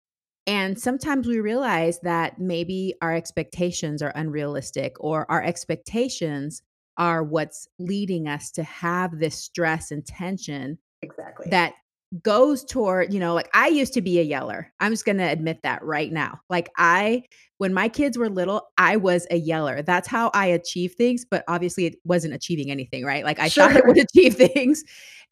[0.46, 6.62] And sometimes we realize that maybe our expectations are unrealistic or our expectations
[6.98, 11.48] are what's leading us to have this stress and tension Exactly.
[11.50, 11.74] that
[12.22, 14.72] goes toward, you know, like I used to be a yeller.
[14.80, 16.40] I'm just gonna admit that right now.
[16.48, 17.24] Like I
[17.58, 19.82] when my kids were little, I was a yeller.
[19.82, 23.24] That's how I achieved things, but obviously it wasn't achieving anything, right?
[23.24, 24.84] Like I thought it would achieve things.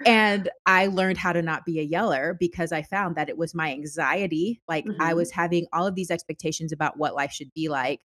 [0.04, 3.54] And I learned how to not be a yeller because I found that it was
[3.54, 4.60] my anxiety.
[4.68, 8.00] Like I hmm was having all of these expectations about what life should be like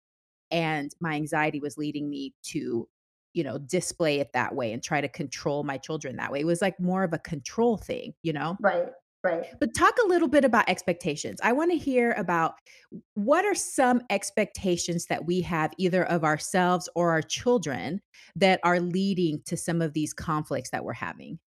[0.52, 2.88] and my anxiety was leading me to,
[3.34, 6.40] you know, display it that way and try to control my children that way.
[6.42, 8.58] It was like more of a control thing, you know?
[8.60, 8.90] Right.
[9.24, 9.48] Right.
[9.60, 11.40] But talk a little bit about expectations.
[11.44, 12.56] I wanna hear about
[13.16, 18.02] what are some expectations that we have either of ourselves or our children
[18.36, 21.40] that are leading to some of these conflicts that we're having?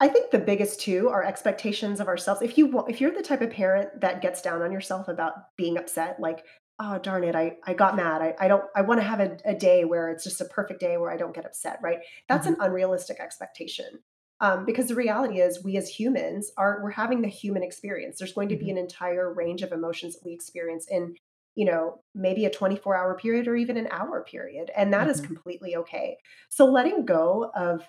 [0.00, 2.40] I think the biggest 2 are expectations of ourselves.
[2.42, 5.76] If you if you're the type of parent that gets down on yourself about being
[5.76, 6.44] upset, like,
[6.80, 8.22] "Oh, darn it, I I got mad.
[8.22, 10.96] I I don't I wanna have a a day where it's just a perfect day
[10.96, 12.00] where I don't get upset," right?
[12.28, 12.54] That's Mhm.
[12.54, 14.02] an unrealistic expectation.
[14.40, 18.18] Um, because the reality is we as humans are we're having the human experience.
[18.18, 18.70] There's going to be Mhm.
[18.70, 21.16] an entire range of emotions that we experience in
[21.56, 24.70] you know, maybe a 24 hour period or even an hour period.
[24.76, 25.28] And that is Mhm.
[25.28, 26.18] completely okay.
[26.50, 27.84] So letting go of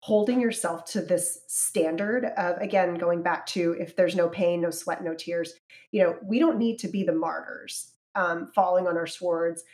[0.00, 4.70] holding yourself to this standard of, again, going back to if there's no pain, no
[4.70, 5.54] sweat, no tears,
[5.92, 9.64] you know, we don't need to be the martyrs, um, falling on our swords,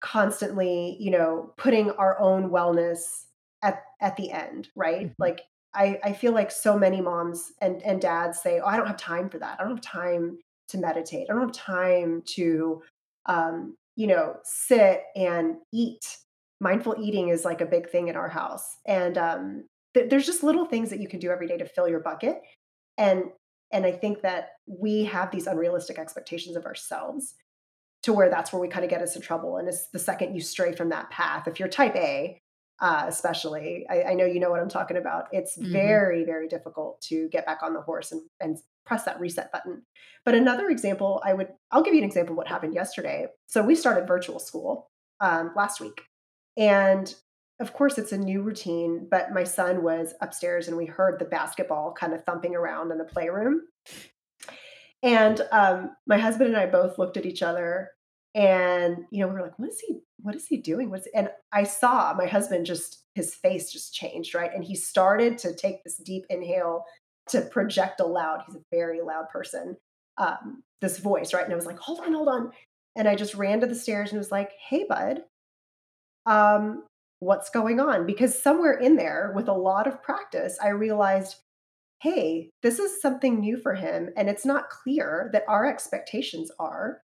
[0.00, 3.26] constantly, you know, putting our own wellness
[3.62, 5.08] at at the end, right?
[5.08, 5.14] Mhm.
[5.18, 5.42] Like
[5.74, 8.96] I I feel like so many moms and and dads say, "Oh, I don't have
[8.96, 9.60] time for that.
[9.60, 10.38] I don't have time
[10.68, 11.28] to meditate.
[11.30, 12.82] I don't have time to
[13.26, 16.18] um, you know, sit and eat."
[16.62, 18.76] Mindful eating is like a big thing in our house.
[18.86, 19.64] And um
[19.94, 22.42] th- there's just little things that you can do every day to fill your bucket.
[22.98, 23.24] And
[23.72, 27.34] and I think that we have these unrealistic expectations of ourselves
[28.02, 29.56] to where that's where we kind of get us in trouble.
[29.58, 32.40] And it's the second you stray from that path, if you're type A,
[32.80, 35.28] uh, especially, I, I know you know what I'm talking about.
[35.32, 35.70] It's Mhm.
[35.70, 39.82] very, very difficult to get back on the horse and, and press that reset button.
[40.24, 43.26] But another example, I would, I'll give you an example of what happened yesterday.
[43.46, 44.88] So we started virtual school
[45.20, 46.00] um, last week.
[46.56, 47.14] And
[47.60, 51.26] of course, it's a new routine, but my son was upstairs and we heard the
[51.26, 53.60] basketball kind of thumping around in the playroom.
[55.02, 57.90] And, um, my husband and I both looked at each other
[58.34, 60.90] and, you know, we were like, "What is he what is he doing?
[60.90, 64.52] What's" and I saw my husband just his face just changed, right?
[64.54, 66.84] And he started to take this deep inhale
[67.28, 68.42] to project aloud.
[68.46, 69.76] He's a very loud person.
[70.18, 71.44] Um, this voice, right?
[71.44, 72.52] And I was like, "Hold on, hold on."
[72.96, 75.24] And I just ran to the stairs and was like, "Hey, bud,
[76.26, 76.84] um,
[77.20, 81.36] what's going on?" Because somewhere in there, with a lot of practice, I realized
[82.00, 84.10] hey, this is something new for him.
[84.16, 87.02] And it's not clear that our expectations are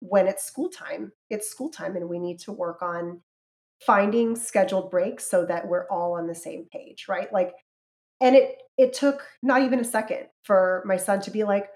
[0.00, 1.12] when it's school time.
[1.30, 3.20] It's school time, and we need to work on
[3.84, 7.32] finding scheduled breaks so that we're all on the same page, right?
[7.32, 7.52] Like,
[8.20, 11.68] and it it took not even a second for my son to be like,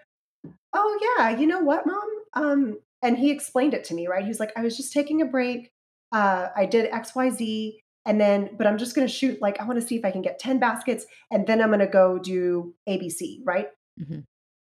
[0.73, 4.23] "Oh yeah, you know what, mom?" Um, and he explained it to me, right?
[4.23, 5.71] He was like, "I was just taking a break.
[6.13, 9.41] Uh, I did X, Y, Z, and then, but I'm just going to shoot.
[9.41, 11.81] Like, I want to see if I can get ten baskets, and then I'm going
[11.81, 13.69] to go do ABC, right?"
[14.01, 14.21] mm-hmm.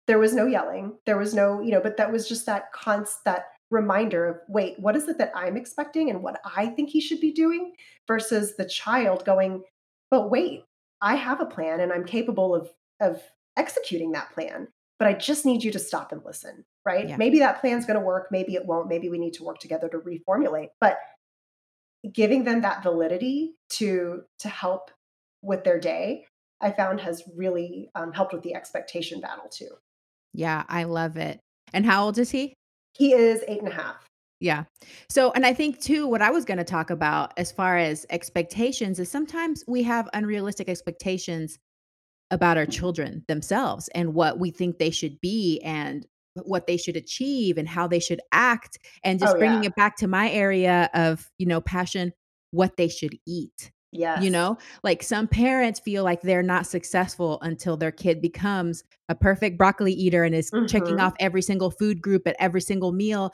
[0.07, 0.99] There was no yelling.
[1.07, 4.79] There was no, you know, but that was just that const that reminder of, wait,
[4.79, 7.73] what is it that I'm expecting and what I think he should be doing
[8.07, 9.63] versus the child going,
[10.11, 10.65] but wait,
[11.01, 12.71] I have a plan and I'm capable of
[13.01, 13.23] of
[13.57, 14.69] executing that plan,
[14.99, 17.09] but I just need you to stop and listen, right?
[17.09, 17.17] Yeah.
[17.17, 19.89] Maybe that plan's going to work, maybe it won't, maybe we need to work together
[19.89, 20.99] to reformulate, but
[22.13, 24.91] giving them that validity to to help
[25.43, 26.27] with their day,
[26.61, 29.71] I found has really um, helped with the expectation battle too.
[30.33, 31.41] Yeah, I love it.
[31.73, 32.55] And how old is he?
[32.97, 34.07] He is eight and a half.
[34.41, 34.65] Yeah.
[35.09, 38.05] So, and I think too, what I was going to talk about as far as
[38.11, 41.59] expectations is sometimes we have unrealistic expectations
[42.31, 46.97] about our children themselves and what we think they should be and what they should
[46.97, 48.79] achieve and how they should act.
[49.03, 49.65] And Oh just bringing yeah.
[49.65, 52.13] it back to my area of, you know, passion,
[52.51, 53.71] what they should eat.
[53.93, 58.85] yeah You know, like some parents feel like they're not successful until their kid becomes
[59.09, 62.61] a perfect broccoli eater and is checking hmm off every single food group at every
[62.61, 63.33] single meal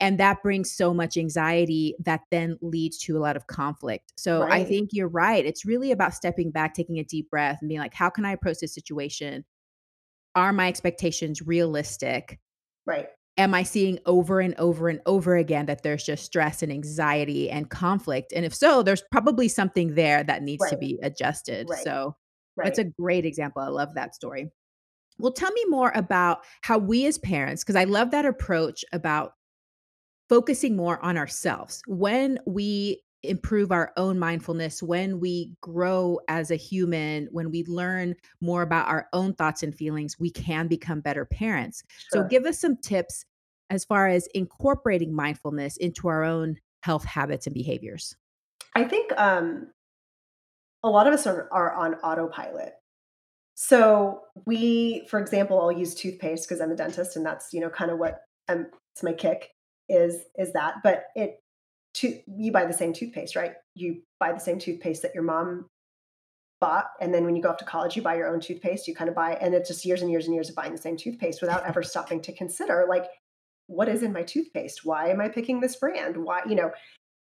[0.00, 4.12] and that brings so much anxiety that then leads to a lot of conflict.
[4.16, 5.44] So I think you're right.
[5.46, 8.32] It's really about stepping back, taking a deep breath, and being like, how can I
[8.32, 9.44] approach this situation?
[10.34, 12.38] Are my expectations realistic?
[12.86, 13.08] Right.
[13.36, 17.50] Am I seeing over and over and over again that there's just stress and anxiety
[17.50, 18.32] and conflict?
[18.32, 21.66] And if so, there's probably something there that needs to be adjusted.
[21.68, 21.82] Right.
[21.82, 22.16] So
[22.56, 23.62] that's a great example.
[23.62, 24.50] I love that story.
[25.18, 29.34] Well, tell me more about how we as parents, because I love that approach about
[30.28, 31.82] focusing more on ourselves.
[31.86, 38.14] When we improve our own mindfulness, when we grow as a human, when we learn
[38.40, 41.82] more about our own thoughts and feelings, we can become better parents.
[42.10, 43.24] So, give us some tips
[43.70, 48.16] as far as incorporating mindfulness into our own health habits and behaviors.
[48.74, 49.68] I think um,
[50.82, 52.74] a lot of us are, are on autopilot.
[53.54, 57.70] So we, for example, I'll use toothpaste because I'm a dentist, and that's you know
[57.70, 58.66] kind of what I'm.
[58.92, 59.50] It's my kick
[59.88, 60.76] is is that.
[60.82, 61.36] But it
[61.94, 63.52] to you buy the same toothpaste, right?
[63.74, 65.66] You buy the same toothpaste that your mom
[66.60, 68.88] bought, and then when you go off to college, you buy your own toothpaste.
[68.88, 70.78] You kind of buy, and it's just years and years and years of buying the
[70.78, 73.06] same toothpaste without ever stopping to consider like
[73.66, 74.84] what is in my toothpaste?
[74.84, 76.16] Why am I picking this brand?
[76.16, 76.70] Why you know?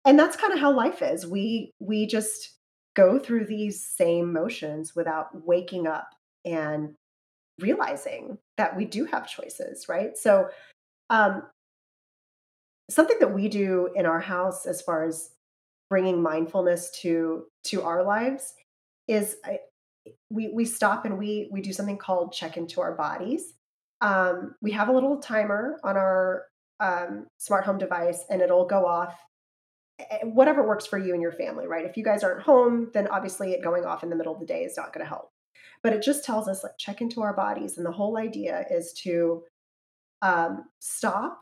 [0.06, 1.28] And that's kind of how life is.
[1.28, 2.56] We we just
[2.96, 6.10] go through these same motions without waking up
[6.46, 6.96] and
[7.60, 10.18] realizing that we do have choices, right?
[10.18, 10.50] So,
[11.10, 11.44] um,
[12.92, 15.32] something that we do in our house as far as
[15.90, 18.54] bringing mindfulness to to our lives
[19.08, 19.60] is I,
[20.30, 23.54] we we stop and we we do something called check into our bodies.
[24.02, 26.46] Um, we have a little timer on our
[26.80, 29.16] um, smart home device and it'll go off
[30.24, 31.86] whatever works for you and your family, right?
[31.86, 34.46] If you guys aren't home, then obviously it going off in the middle of the
[34.46, 35.30] day is not going to help.
[35.84, 38.94] But it just tells us like check into our bodies, and the whole idea is
[39.04, 39.44] to
[40.22, 41.42] um, stop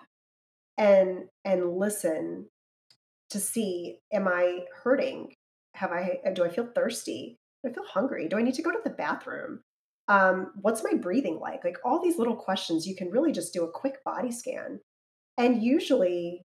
[0.79, 2.47] and and listen
[3.29, 5.33] to see am I hurting?
[5.75, 7.37] Have I do I feel thirsty?
[7.63, 8.27] Do I feel hungry?
[8.27, 9.59] Do I need to go to the bathroom?
[10.07, 11.63] Um, what's my breathing like?
[11.63, 14.79] Like all these little questions, you can really just do a quick body scan.
[15.37, 16.41] And usually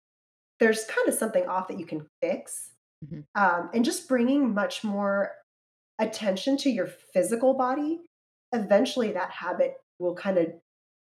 [0.60, 2.70] there's kind of something off that you can fix.
[3.04, 3.20] Mm-hmm.
[3.34, 5.32] Um, and just bringing much more
[5.98, 8.00] attention to your physical body,
[8.52, 10.46] eventually that habit will kind of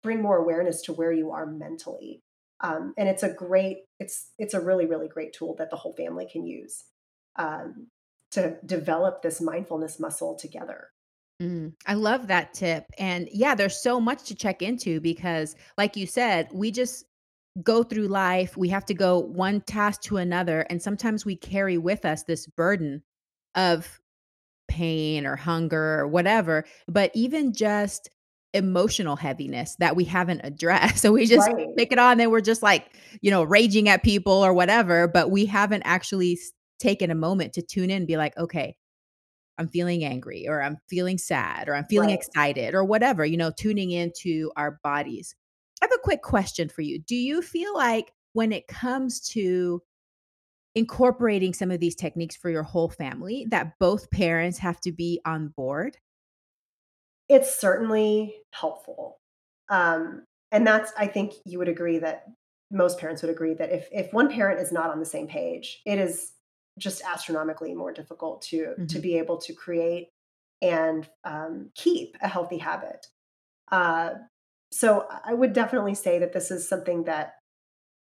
[0.02, 2.20] bring more awareness to where you are mentally.
[2.60, 5.94] Um, and it's a great, it's it's a really really great tool that the whole
[5.94, 6.84] family can use
[7.36, 7.88] um,
[8.32, 10.88] to develop this mindfulness muscle together.
[11.42, 12.86] Mm, I love that tip.
[12.98, 17.04] And yeah, there's so much to check into because, like you said, we just
[17.62, 20.62] go through life, we have to go one task to another.
[20.70, 23.02] And sometimes we carry with us this burden
[23.54, 24.00] of
[24.68, 28.10] pain or hunger or whatever, but even just
[28.56, 30.96] emotional heaviness that we haven't addressed.
[31.06, 31.68] So we just right.
[31.76, 35.30] pick it on and we're just like, you know, raging at people or whatever, but
[35.30, 36.38] we haven't actually
[36.80, 38.76] taken a moment to tune in and be like, okay,
[39.58, 42.18] I'm feeling angry or I'm feeling sad or I'm feeling right.
[42.18, 45.34] excited or whatever, you know, tuning into our bodies.
[45.80, 46.98] I have a quick question for you.
[46.98, 49.82] Do you feel like when it comes to
[50.74, 55.20] incorporating some of these techniques for your whole family that both parents have to be
[55.24, 55.96] on board?
[57.28, 59.18] It's certainly helpful.
[59.68, 62.24] Um, and that's I think you would agree that
[62.70, 65.82] most parents would agree that if if one parent is not on the same page,
[65.84, 66.32] it is
[66.78, 68.86] just astronomically more difficult to mm-hmm.
[68.86, 70.08] to be able to create
[70.62, 73.06] and um, keep a healthy habit.
[73.70, 74.10] Uh,
[74.72, 77.34] so I would definitely say that this is something that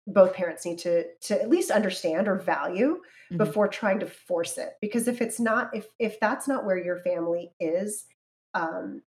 [0.07, 3.37] both parents need to to at least understand or value mm-hmm.
[3.37, 6.99] before trying to force it because if it's not if if that's not where your
[6.99, 8.07] family is
[8.55, 9.03] um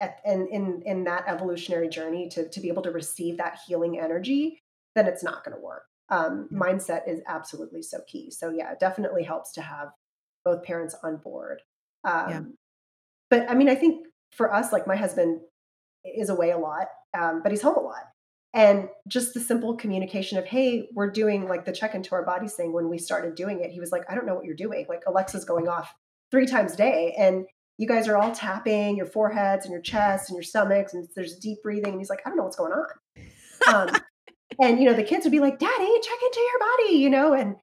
[0.00, 3.98] at, and in in that evolutionary journey to to be able to receive that healing
[3.98, 4.62] energy
[4.94, 6.62] then it's not going to work um mm-hmm.
[6.62, 9.88] mindset is absolutely so key so yeah it definitely helps to have
[10.44, 11.62] both parents on board
[12.04, 12.40] um yeah.
[13.30, 15.40] but i mean i think for us like my husband
[16.14, 18.04] is away a lot, um, but he's home a lot.
[18.54, 22.54] And just the simple communication of, hey, we're doing like the check into our bodies
[22.54, 22.72] thing.
[22.72, 24.86] When we started doing it, he was like, I don't know what you're doing.
[24.88, 25.94] Like Alexa's going off
[26.30, 27.14] three times a day.
[27.18, 27.46] And
[27.78, 31.36] you guys are all tapping your foreheads and your chests and your stomachs, and there's
[31.36, 31.92] deep breathing.
[31.92, 32.86] And he's like, I don't know what's going on.
[33.74, 33.96] Um,
[34.60, 37.32] and you know, the kids would be like, Daddy, check into your body, you know,
[37.32, 37.56] and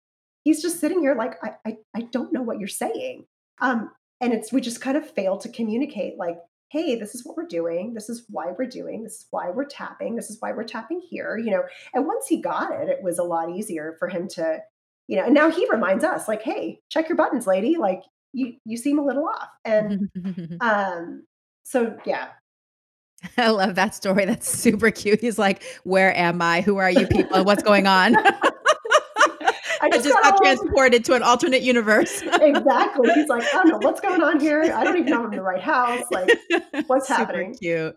[0.44, 3.26] he's just sitting here like, I, I, I don't know what you're saying.
[3.62, 3.92] Um,
[4.22, 6.38] and it's we just kind of fail to communicate like
[6.74, 7.94] hey, this is what we're doing.
[7.94, 9.04] This is why we're doing.
[9.04, 10.16] This is why we're tapping.
[10.16, 11.62] This is why we're tapping here, you know.
[11.94, 14.58] And once he got it, it was a lot easier for him to,
[15.08, 17.78] you know, and now he reminds us like, hey, check your buttons, lady.
[17.78, 18.02] Like
[18.34, 19.50] you you seem a little off.
[19.64, 20.10] And
[20.62, 21.24] um
[21.64, 22.30] so yeah,
[23.38, 24.26] I love that story.
[24.26, 25.22] That's super cute.
[25.22, 26.62] He's like, Where am I?
[26.62, 27.44] Who are you people?
[27.44, 28.16] What's going on?
[29.82, 32.22] I just, I just got, got transported to an alternate universe.
[32.22, 33.12] exactly.
[33.16, 34.62] He's like, I don't know what's going on here.
[34.62, 36.06] I don't even know I'm in the right house.
[36.10, 36.30] Like,
[36.88, 37.54] what's Super happening?
[37.56, 37.94] Cute.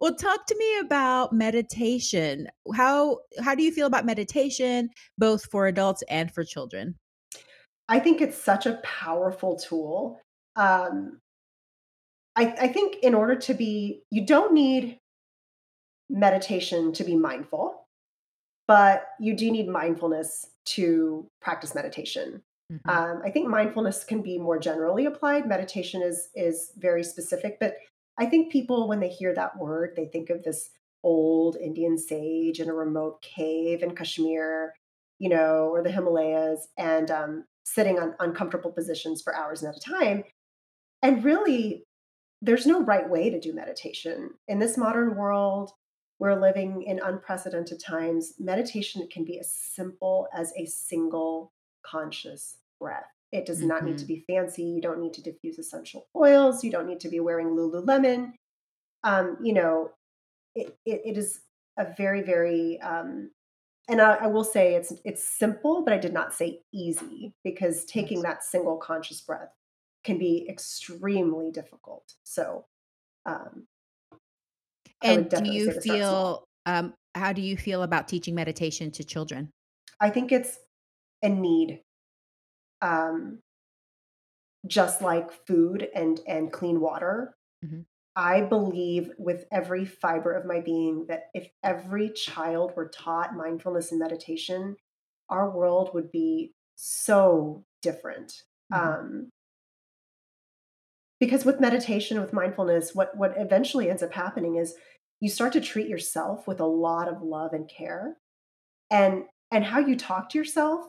[0.00, 2.46] Well, talk to me about meditation.
[2.72, 6.94] How how do you feel about meditation, both for adults and for children?
[7.88, 10.20] I think it's such a powerful tool.
[10.56, 11.20] Um,
[12.36, 14.98] I, I think in order to be, you don't need
[16.10, 17.86] meditation to be mindful,
[18.66, 22.42] but you do need mindfulness to practice meditation.
[22.72, 22.90] Mm-hmm.
[22.90, 25.46] Um, I think mindfulness can be more generally applied.
[25.46, 27.76] Meditation is is very specific, but
[28.18, 30.70] I think people when they hear that word, they think of this
[31.02, 34.74] old Indian sage in a remote cave in Kashmir,
[35.18, 37.44] you know, or the Himalayas, and um,
[37.74, 40.24] sitting on uncomfortable positions for hours at a time.
[41.02, 41.84] And really,
[42.40, 45.72] there's no right way to do meditation in this modern world.
[46.18, 48.34] We're living in unprecedented times.
[48.38, 51.52] Meditation can be as simple as a single
[51.84, 53.06] conscious breath.
[53.30, 53.68] It does mm-hmm.
[53.68, 54.14] not need to mm-hmm.
[54.14, 54.64] be fancy.
[54.64, 56.64] You don't need to diffuse essential oils.
[56.64, 58.32] You don't need to be wearing Lululemon.
[59.04, 59.90] Um, you know,
[60.54, 61.40] it, it, it is
[61.78, 63.30] a very, very, um,
[63.88, 67.84] and I, I, will say it's it's simple, but I did not say easy because
[67.86, 69.50] taking that single conscious breath
[70.04, 72.14] can be extremely difficult.
[72.24, 72.66] So,
[73.26, 73.66] um,
[75.02, 79.50] and do you feel um, how do you feel about teaching meditation to children?
[80.00, 80.58] I think it's
[81.22, 81.80] a need.
[82.80, 83.40] Um,
[84.66, 87.34] just like food and and clean water.
[87.64, 87.80] Mm-hmm.
[88.18, 93.92] I believe with every fiber of my being that if every child were taught mindfulness
[93.92, 94.76] and meditation,
[95.30, 98.42] our world would be so different.
[98.72, 99.00] Mhm.
[99.00, 99.30] Um,
[101.20, 104.76] because with meditation, with mindfulness, what what eventually ends up happening is
[105.20, 108.18] you start to treat yourself with a lot of love and care,
[108.90, 110.86] and and how you talk to yourself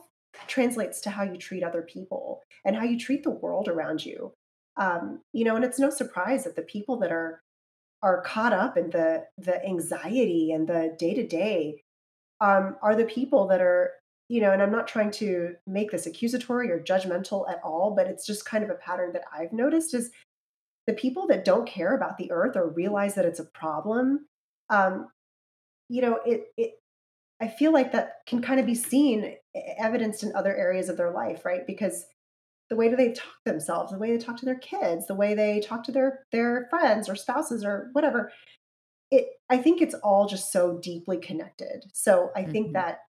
[0.48, 4.34] translates to how you treat other people and how you treat the world around you.
[4.80, 7.42] Um, you know, and it's no surprise that the people that are
[8.02, 11.82] are caught up in the the anxiety and the day to day
[12.40, 13.92] are the people that are
[14.28, 18.06] you know and i'm not trying to make this accusatory or judgmental at all but
[18.06, 20.10] it's just kind of a pattern that i've noticed is
[20.86, 24.26] the people that don't care about the earth or realize that it's a problem
[24.70, 25.08] um,
[25.88, 26.72] you know it, it
[27.40, 29.36] i feel like that can kind of be seen
[29.78, 31.66] evidenced in other areas of their life right?
[31.66, 32.06] Because
[32.70, 35.14] the way that they talk to themselves the way they talk to their kids the
[35.14, 38.32] way they talk to their their friends or spouses or whatever
[39.10, 42.72] it i think it's all just so deeply connected so i think Mhm.
[42.74, 43.00] that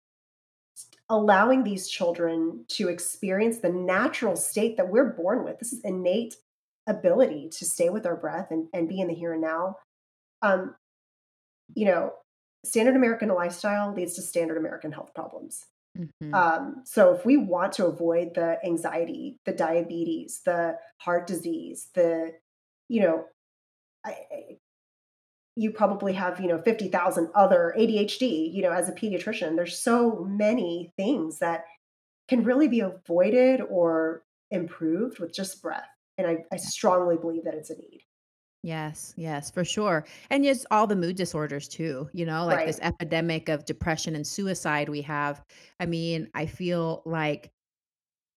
[1.10, 6.36] allowing these children to experience the natural state that we're born with this is innate
[6.88, 9.76] ability to stay with our breath and, and be in the here and now
[10.42, 10.76] um,
[11.76, 12.14] you know
[12.66, 15.66] standard american lifestyle leads to standard american health problems
[15.98, 16.34] Mhm.
[16.34, 22.34] um, so if we want to avoid the anxiety the diabetes the heart disease the
[22.88, 23.26] you know
[24.06, 24.60] I, I-
[25.56, 30.24] you probably have you know 50,000 other ADHD you know as a pediatrician there's so
[30.26, 31.66] many things that
[32.30, 37.56] can really be avoided or improved with just breath and I, I strongly believe that
[37.56, 38.02] it's a need
[38.64, 40.06] Yes, yes, for sure.
[40.30, 44.16] And just all the mood disorders too, you know, like right this epidemic of depression
[44.16, 45.44] and suicide we have.
[45.80, 47.52] I mean, I feel like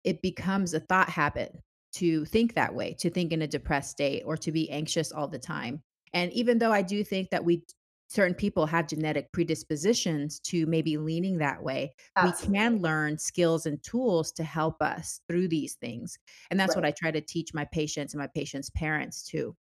[0.05, 1.57] it becomes a thought habit
[1.95, 5.29] to think that way, to think in a depressed state or to be anxious all
[5.29, 5.83] the time.
[6.15, 7.65] And even though I do think that we
[8.09, 13.67] certain people have genetic predispositions to maybe leaning that way, we can absolutely learn skills
[13.67, 16.19] and tools to help us through these things.
[16.51, 19.57] And that's what right I try to teach my patients and my patients' parents too.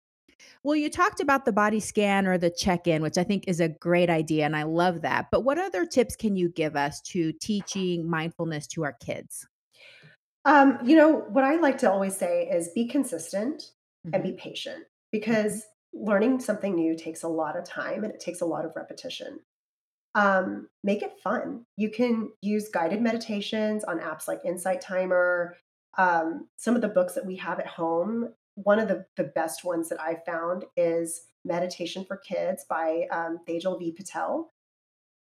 [0.62, 3.60] Well, you talked about the body scan or the check in, which I think is
[3.60, 4.44] a great idea.
[4.44, 5.28] And I love that.
[5.30, 9.46] But what other tips can you give us to teaching mindfulness to our kids?
[10.44, 13.62] um, you know what i like to always say is be consistent
[14.12, 18.40] and be patient because learning something new takes a lot of time and it takes
[18.40, 19.40] a lot of repetition
[20.14, 21.64] um, make it fun.
[21.76, 25.56] You can use guided meditations on apps like Insight Timer.
[25.96, 28.30] Um, some of the books that we have at home,
[28.62, 33.38] one of the, the best ones that I found is Meditation for Kids by um,
[33.48, 33.92] Tejal V.
[33.92, 34.52] Patel.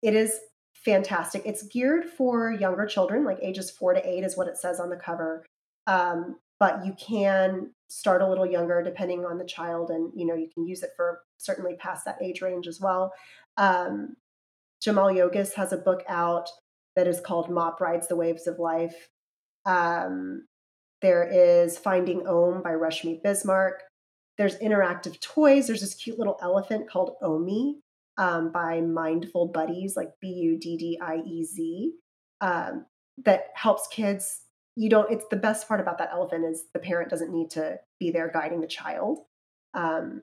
[0.03, 0.39] It is
[0.73, 1.43] fantastic.
[1.45, 4.91] It's geared for younger children, like ages four to eight, is what it says on
[4.91, 5.45] the cover.
[5.87, 10.35] Um, but you can start a little younger depending on the child, and you know
[10.35, 13.13] you can use it for certainly past that age range as well.
[13.57, 14.17] Um,
[14.85, 16.49] Jaimal Yogis has a book out
[16.97, 19.09] that is called Mop Rides the Waves of Life.
[19.67, 20.47] Um,
[21.03, 23.81] there is Finding Om by Rashmi Bismark.
[24.37, 25.67] There's interactive toys.
[25.67, 27.81] There's this cute little elephant called Omi
[28.17, 31.93] um, by Mindful Buddiez, like B U D D I E Z,
[32.41, 32.87] um,
[33.25, 34.43] that helps kids.
[34.77, 37.79] You don't, it's the best part about that elephant is the parent doesn't need to
[37.99, 39.19] be there guiding the child.
[39.75, 40.23] Um,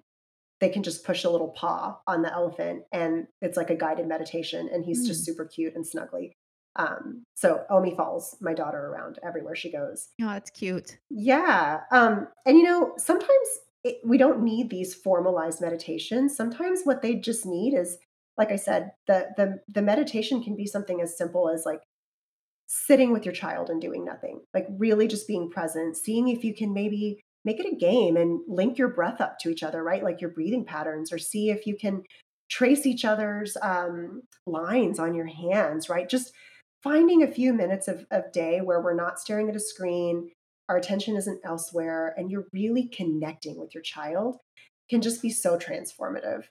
[0.62, 4.08] they can just push a little paw on the elephant and it's like a guided
[4.08, 5.26] meditation and he's just Mm.
[5.26, 6.32] super cute and snuggly
[6.78, 10.98] um, so omi follows my daughter around everywhere she goes Oh, that's cute.
[11.10, 13.48] yeah um, and you know sometimes
[13.84, 17.98] it, we don't need these formalized meditations sometimes what they just need is
[18.38, 21.82] like i said the the the meditation can be something as simple as like
[22.68, 26.54] sitting with your child and doing nothing, like really just being present, seeing if you
[26.54, 30.04] can maybe make it a game and link your breath up to each other, right?
[30.04, 32.02] Like your breathing patterns, or see if you can
[32.50, 36.10] trace each other's um, lines on your hands, right?
[36.10, 36.32] Just
[36.86, 40.30] finding a few minutes of, of day where we're not staring at a screen,
[40.70, 44.38] our attention isn't elsewhere, and you're really connecting with your child
[44.88, 46.44] can just be so transformative.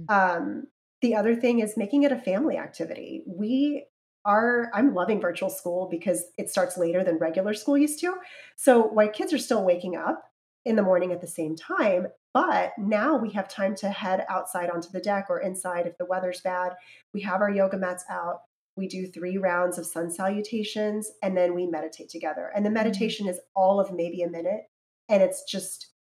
[0.00, 0.10] Mm.
[0.10, 0.66] Um,
[1.02, 3.22] the other thing is making it a family activity.
[3.26, 3.84] We
[4.24, 8.14] are, I'm loving virtual school because it starts later than regular school used to.
[8.56, 10.24] So, while kids are still waking up
[10.64, 14.70] in the morning at the same time, but now we have time to head outside
[14.70, 16.72] onto the deck or inside if the weather's bad.
[17.12, 18.40] We have our yoga mats out.
[18.76, 22.50] We do three rounds of sun salutations and then we meditate together.
[22.54, 22.74] And the Mm.
[22.74, 24.64] meditation is all of maybe a minute.
[25.08, 25.92] And it's just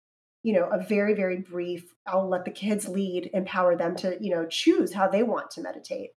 [0.43, 4.29] you know, a very, very brief, I'll let the kids lead, empower them to, you
[4.29, 6.11] know, choose how they want to meditate.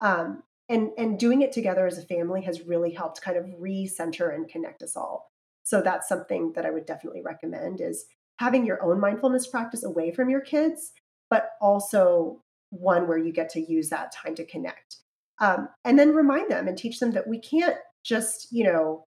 [0.00, 4.34] Um, and and doing it together as a family has really helped kind of recenter
[4.34, 5.30] and connect us all.
[5.64, 8.06] So that's something that I would definitely recommend is
[8.38, 10.92] having your own mindfulness practice away from your kids,
[11.30, 14.98] but also one where you get to use that time to connect.
[15.40, 19.04] Um, and then remind them and teach them that we can't just, you know,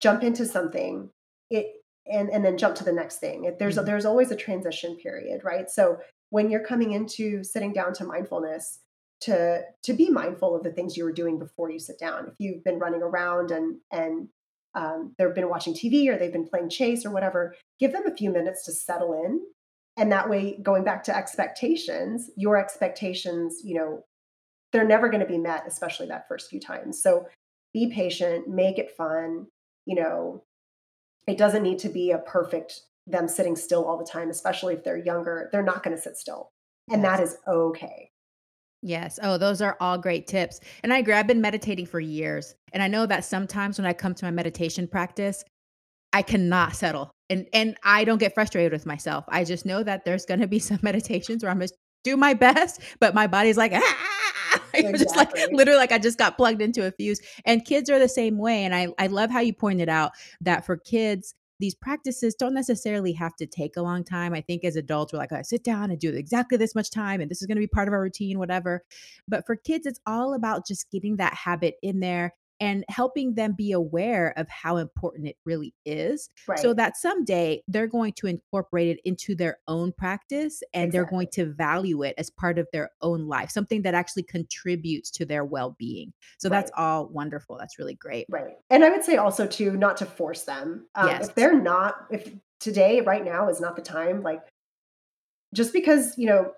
[0.00, 1.10] jump into something
[1.50, 1.66] it
[2.10, 3.54] and and then jump to the next thing.
[3.58, 3.82] There's mm-hmm.
[3.82, 5.70] a, there's always a transition period, right?
[5.70, 5.98] So
[6.30, 8.80] when you're coming into sitting down to mindfulness,
[9.22, 12.26] to to be mindful of the things you were doing before you sit down.
[12.28, 14.28] If you've been running around and and
[14.74, 18.16] um, they've been watching TV or they've been playing chase or whatever, give them a
[18.16, 19.40] few minutes to settle in.
[19.98, 24.04] And that way, going back to expectations, your expectations, you know,
[24.72, 27.02] they're never going to be met, especially that first few times.
[27.02, 27.26] So
[27.72, 29.46] be patient, make it fun.
[29.86, 30.44] You know,
[31.26, 34.84] it doesn't need to be a perfect them sitting still all the time, especially if
[34.84, 35.48] they're younger.
[35.52, 36.50] They're not going to sit still.
[36.90, 37.10] And yes.
[37.18, 38.10] that is okay.
[38.82, 39.18] Yes.
[39.22, 40.60] Oh, those are all great tips.
[40.82, 41.14] And I agree.
[41.14, 42.54] I've been meditating for years.
[42.72, 45.44] And I know that sometimes when I come to my meditation practice,
[46.12, 47.10] I cannot settle.
[47.30, 49.24] And and I don't get frustrated with myself.
[49.28, 51.70] I just know that there's gonna be some meditations where I'm gonna
[52.04, 54.11] do my best, but my body's like, ah,
[54.90, 55.04] exactly.
[55.04, 57.20] just like literally like I just got plugged into a fuse.
[57.44, 58.64] And kids are the same way.
[58.64, 63.12] And I, I love how you pointed out that for kids, these practices don't necessarily
[63.12, 64.34] have to take a long time.
[64.34, 67.20] I think as adults, we're like, I sit down and do exactly this much time,
[67.20, 68.82] and this is going to be part of our routine, whatever.
[69.28, 73.54] But for kids, it's all about just getting that habit in there and helping them
[73.56, 76.58] be aware of how important it really is right.
[76.58, 80.98] so that someday they're going to incorporate it into their own practice and exactly.
[80.98, 85.10] they're going to value it as part of their own life something that actually contributes
[85.10, 86.58] to their well-being so right.
[86.58, 90.06] that's all wonderful that's really great right and i would say also too not to
[90.06, 91.28] force them um, yes.
[91.28, 94.40] if they're not if today right now is not the time like
[95.54, 96.52] just because you know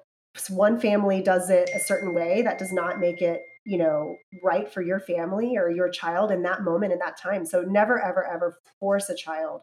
[0.51, 4.73] one family does it a certain way that does not make it you know right
[4.73, 8.27] for your family or your child in that moment in that time so never ever
[8.27, 9.63] ever force a child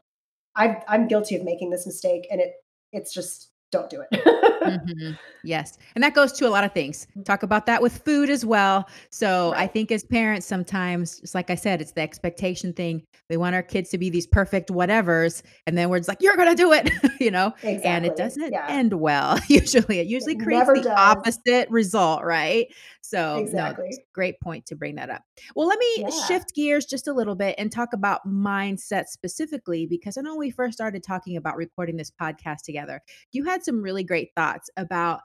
[0.55, 2.53] i i'm guilty of making this mistake and it
[2.91, 4.21] it's just don't do it.
[4.61, 5.11] mm-hmm.
[5.43, 5.77] Yes.
[5.95, 7.07] And that goes to a lot of things.
[7.17, 7.25] Mm.
[7.25, 8.87] Talk about that with food as well.
[9.09, 9.61] So right.
[9.61, 13.03] I think as parents, sometimes, just like I said, it's the expectation thing.
[13.29, 15.41] We want our kids to be these perfect whatevers.
[15.65, 17.53] And then we're just like, you're going to do it, you know?
[17.63, 17.83] Exactly.
[17.83, 18.67] And it doesn't yeah.
[18.69, 19.39] end well.
[19.47, 20.87] Usually, it usually it creates the does.
[20.87, 22.67] opposite result, right?
[23.01, 23.89] So, exactly.
[23.89, 25.23] no, great point to bring that up.
[25.55, 26.09] Well, let me yeah.
[26.27, 30.51] shift gears just a little bit and talk about mindset specifically, because I know we
[30.51, 33.01] first started talking about recording this podcast together.
[33.31, 35.21] You had some really great thoughts about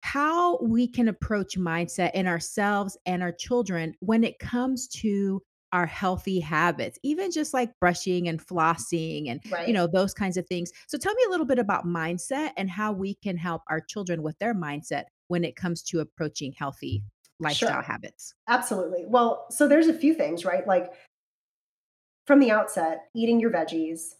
[0.00, 5.42] how we can approach mindset in ourselves and our children when it comes to
[5.72, 9.68] our healthy habits even just like brushing and flossing and right.
[9.68, 12.70] you know those kinds of things so tell me a little bit about mindset and
[12.70, 17.02] how we can help our children with their mindset when it comes to approaching healthy
[17.38, 17.82] lifestyle sure.
[17.82, 20.90] habits absolutely well so there's a few things right like
[22.26, 24.14] from the outset eating your veggies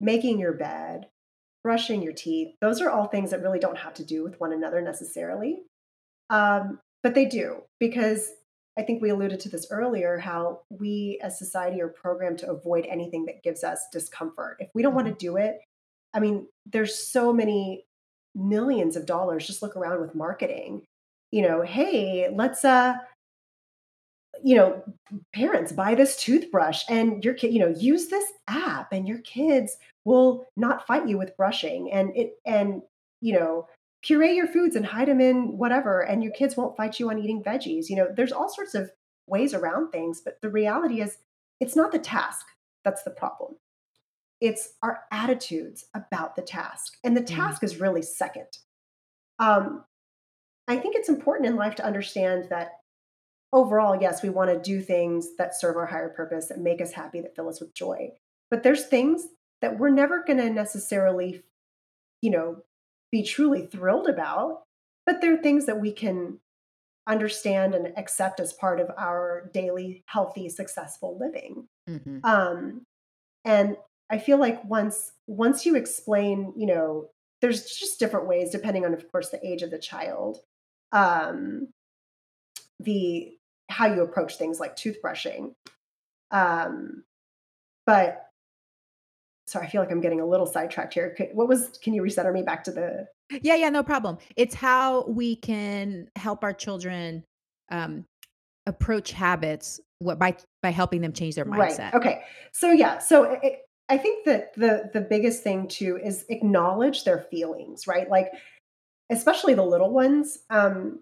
[0.00, 1.06] making your bed
[1.62, 4.52] brushing your teeth, those are all things that really don't have to do with one
[4.52, 5.62] another necessarily.
[6.30, 8.30] Um, but they do, because
[8.78, 12.86] I think we alluded to this earlier how we as society are programmed to avoid
[12.86, 14.56] anything that gives us discomfort.
[14.60, 15.18] If we don't want to mm-hmm.
[15.18, 15.58] do it,
[16.14, 17.84] I mean, there's so many
[18.34, 19.46] millions of dollars.
[19.46, 20.84] Just look around with marketing.
[21.32, 22.94] You know, hey, let's uh
[24.44, 24.82] you know,
[25.34, 29.76] parents buy this toothbrush and your kid, you know, use this app and your kids
[30.04, 32.82] will not fight you with brushing and it and
[33.20, 33.66] you know,
[34.04, 37.18] puree your foods and hide them in whatever and your kids won't fight you on
[37.18, 37.88] eating veggies.
[37.88, 38.90] You know, there's all sorts of
[39.26, 41.18] ways around things, but the reality is
[41.60, 42.46] it's not the task
[42.84, 43.56] that's the problem.
[44.40, 46.96] It's our attitudes about the task.
[47.02, 47.26] And the mm.
[47.26, 47.64] task mm.
[47.64, 48.46] is really second.
[49.38, 49.84] Um,
[50.68, 52.77] I think it's important in life to understand that
[53.52, 56.92] overall, yes, we want to do things that serve our higher purpose, that make us
[56.92, 58.10] happy, that fill us with joy.
[58.50, 59.26] But there's things
[59.60, 61.42] that we're never going to necessarily,
[62.20, 62.62] you know,
[63.10, 64.62] be truly thrilled about.
[65.06, 66.40] But they're things that we can
[67.06, 71.66] understand and accept as part of our daily, healthy, successful living.
[71.88, 72.18] Mm-hmm.
[72.22, 72.82] Um,
[73.44, 73.78] and
[74.10, 77.08] I feel like once once you explain, you know,
[77.40, 80.38] there's just different ways depending on, of course, the age of the child.
[80.92, 81.68] Um,
[82.80, 83.37] the
[83.78, 85.54] how you approach things like toothbrushing.
[86.32, 87.04] Um,
[87.86, 88.26] but
[89.46, 91.16] sorry, I feel like I'm getting a little sidetracked here.
[91.32, 93.06] What was, can you reset me back to the?
[93.40, 94.18] Yeah, yeah, no problem.
[94.34, 97.22] It's how we can help our children
[97.70, 98.04] um,
[98.66, 101.92] approach habits what by by helping them change their mindset.
[101.92, 101.94] Right.
[101.94, 102.20] Okay.
[102.52, 102.98] So yeah.
[102.98, 108.08] So it, I think that the the biggest thing too is acknowledge their feelings, right?
[108.08, 108.30] Like
[109.10, 110.38] especially the little ones.
[110.50, 111.00] Um,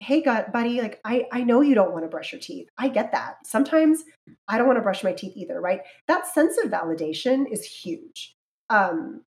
[0.00, 2.68] hey gut buddy like i i know you don't want to brush your teeth.
[2.78, 3.46] I get that.
[3.46, 4.04] Sometimes
[4.48, 5.80] i don't want to brush my teeth either right?
[6.08, 8.34] That sense of validation is huge.
[8.70, 9.22] Um,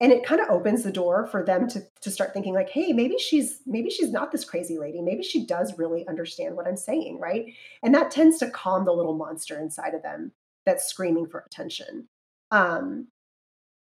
[0.00, 2.92] and it kind of opens the door for them to to start thinking like hey
[2.92, 5.00] maybe she's maybe she's not this crazy lady.
[5.00, 7.46] Maybe she does really understand what i'm saying right?
[7.82, 10.32] And that tends to calm the little monster inside of them
[10.64, 12.08] that's screaming for attention.
[12.50, 13.08] Um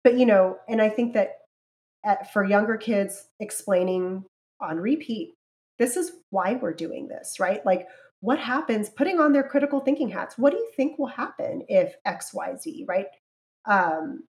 [0.03, 1.37] but you know and i think that
[2.03, 4.23] at, for younger kids explaining
[4.59, 5.35] on repeat
[5.81, 7.65] this is why we're doing this right?
[7.65, 7.87] Like
[8.19, 11.95] what happens putting on their critical thinking hats what do you think will happen if
[12.07, 13.07] xyz right?
[13.65, 14.23] Um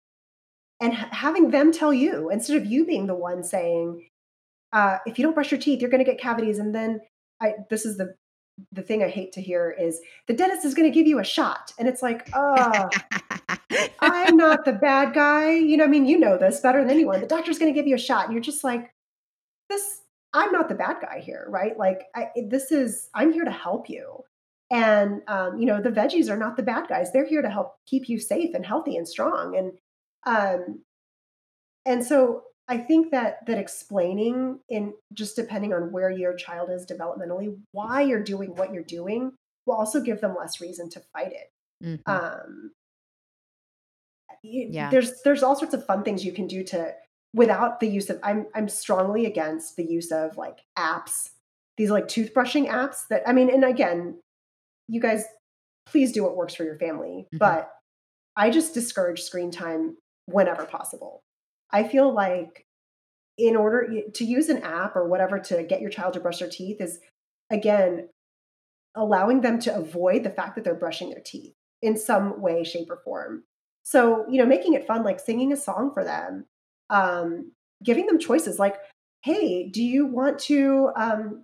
[0.82, 4.10] and ha- having them tell you instead of you being the one saying
[4.74, 7.00] uh, if you don't brush your teeth you're going to get cavities and then
[7.42, 8.16] i this is the
[8.72, 11.24] the thing i hate to hear is the dentist is going to give you a
[11.24, 12.90] shot and it's like oh
[14.02, 17.22] i'm not the bad guy you know i mean you know this better than anyone
[17.22, 18.94] the doctor's going to give you a shot and you're just like
[19.70, 20.01] this
[20.34, 23.90] i'm not the bad guy here right like I, this is i'm here to help
[23.90, 24.24] you
[24.72, 27.76] and um, you know the veggies are not the bad guys they're here to help
[27.86, 29.74] keep you safe and healthy and strong and
[30.26, 30.84] um,
[31.86, 36.86] and so I think that that explaining in just depending on where your child is
[36.86, 39.34] developmentally, why you're doing what you're doing,
[39.66, 41.52] will also give them less reason to fight it.
[41.84, 42.10] Mm-hmm.
[42.10, 42.72] Um,
[44.44, 44.90] yeah.
[44.90, 46.94] There's there's all sorts of fun things you can do to
[47.34, 51.30] without the use of I'm I'm strongly against the use of like apps,
[51.78, 54.20] these like toothbrushing apps that I mean, and again,
[54.88, 55.26] you guys
[55.86, 57.38] please do what works for your family, mm-hmm.
[57.38, 57.72] but
[58.36, 61.24] I just discourage screen time whenever possible.
[61.72, 62.66] I feel like
[63.38, 66.50] in order to use an app or whatever to get your child to brush their
[66.50, 67.00] teeth is
[67.50, 68.08] again
[68.96, 72.92] allowing them to avoid the fact that they're brushing their teeth in some way shape
[72.92, 73.44] or form
[73.84, 76.46] so you know making it fun like singing a song for them
[76.92, 77.52] um,
[77.84, 78.76] giving them choices like
[79.22, 81.44] hey do you want to um,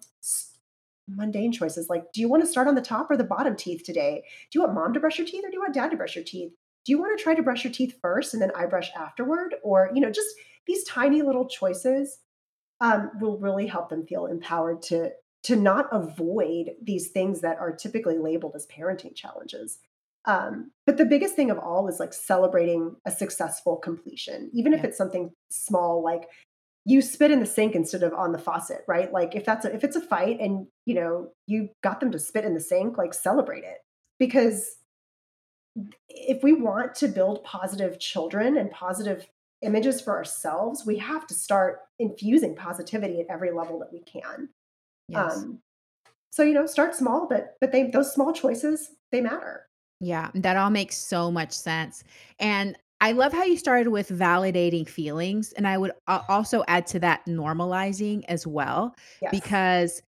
[1.08, 3.84] mundane choices like do you want to start on the top or the bottom teeth
[3.84, 5.98] today do you want mom to brush your teeth or do you want dad to
[5.98, 6.52] brush your teeth
[6.88, 9.56] do you want to try to brush your teeth first and then eye brush afterward?
[9.62, 10.30] Or, you know, just
[10.68, 12.20] these tiny little choices
[12.80, 15.12] um, will really help them feel empowered to
[15.44, 19.80] to not avoid these things that are typically labeled as parenting challenges.
[20.28, 24.80] Um, but the biggest thing of all is like celebrating a successful completion, even yeah.
[24.80, 26.28] if it's something small like
[26.86, 29.12] you spit in the sink instead of on the faucet, right?
[29.12, 32.20] Like if that's a, if it's a fight and you know you got them to
[32.20, 33.78] spit in the sink, like celebrate it
[34.20, 34.78] because
[36.10, 39.28] if we want to build positive children and positive
[39.62, 44.50] images for ourselves, we have to start infusing positivity at every level that we can.
[45.10, 45.38] Yes.
[45.38, 45.60] Um,
[46.32, 49.67] so you know, start small, but but they those small choices they matter.
[50.00, 52.04] Yeah, that all makes so much sense.
[52.40, 57.00] And I love how you started with validating feelings, and I would also add to
[57.00, 59.32] that normalizing as well, yes.
[59.32, 60.02] because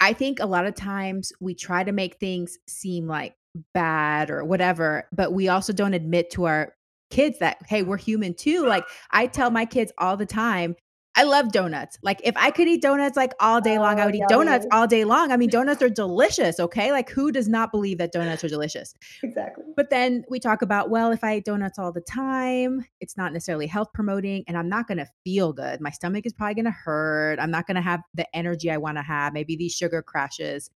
[0.00, 3.34] I think a lot of times we try to make things seem like
[3.74, 6.74] bad or whatever, but we also don't admit to our
[7.10, 8.66] kids that, hey, we're human too.
[8.66, 10.76] Like I tell my kids all the time,
[11.20, 11.98] I love donuts.
[12.02, 14.66] Like if I could eat donuts like all day long, I would eat oh, donuts
[14.72, 15.32] all day long.
[15.32, 16.92] I mean, donuts are delicious, okay?
[16.92, 18.94] Like who does not believe that donuts are delicious?
[19.22, 19.64] Exactly.
[19.76, 23.34] But then we talk about, well, if I eat donuts all the time, it's not
[23.34, 25.82] necessarily health promoting and I'm not going to feel good.
[25.82, 27.38] My stomach is probably going to hurt.
[27.38, 29.34] I'm not going to have the energy I want to have.
[29.34, 30.70] Maybe these sugar crashes.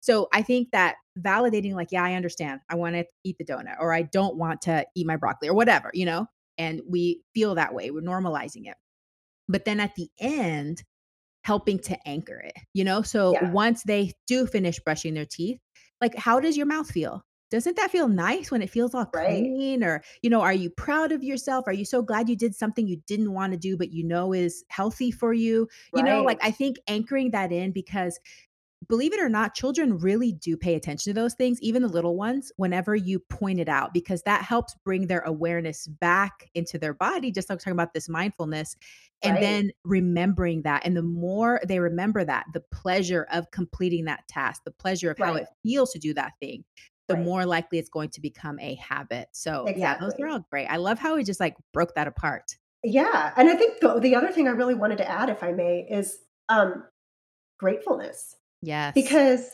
[0.00, 2.60] So I think that validating, like, yeah, I understand.
[2.70, 5.54] I want to eat the donut, or I don't want to eat my broccoli, or
[5.54, 6.26] whatever, you know,
[6.58, 7.90] and we feel that way.
[7.90, 8.74] We're normalizing it.
[9.48, 10.82] But then at the end,
[11.44, 13.02] helping to anchor it, you know?
[13.02, 13.50] So yeah.
[13.50, 15.58] once they do finish brushing their teeth,
[16.00, 17.24] like, how does your mouth feel?
[17.50, 19.28] Doesn't that feel nice when it feels all right.
[19.28, 19.84] clean?
[19.84, 21.64] Or, you know, are you proud of yourself?
[21.66, 24.32] Are you so glad you did something you didn't want to do, but you know
[24.32, 25.68] is healthy for you?
[25.94, 28.18] You know, like I think anchoring that in because
[28.88, 32.16] believe it or not, children really do pay attention to those things, even the little
[32.16, 36.94] ones, whenever you point it out, because that helps bring their awareness back into their
[36.94, 38.76] body, just like talking about this mindfulness,
[39.22, 39.40] and right.
[39.40, 40.84] then remembering that.
[40.84, 45.18] And the more they remember that, the pleasure of completing that task, the pleasure of
[45.18, 45.26] right.
[45.26, 46.64] how it feels to do that thing,
[47.08, 47.24] the right.
[47.24, 49.28] more likely it's going to become a habit.
[49.32, 49.80] So, exactly.
[49.80, 50.66] yeah, those are all great.
[50.66, 52.56] I love how we just like broke that apart.
[52.84, 53.32] Yeah.
[53.36, 55.86] And I think the, the other thing I really wanted to add, if I may,
[55.88, 56.18] is
[56.48, 56.84] um,
[57.58, 58.94] gratefulness Yes.
[58.94, 59.50] Because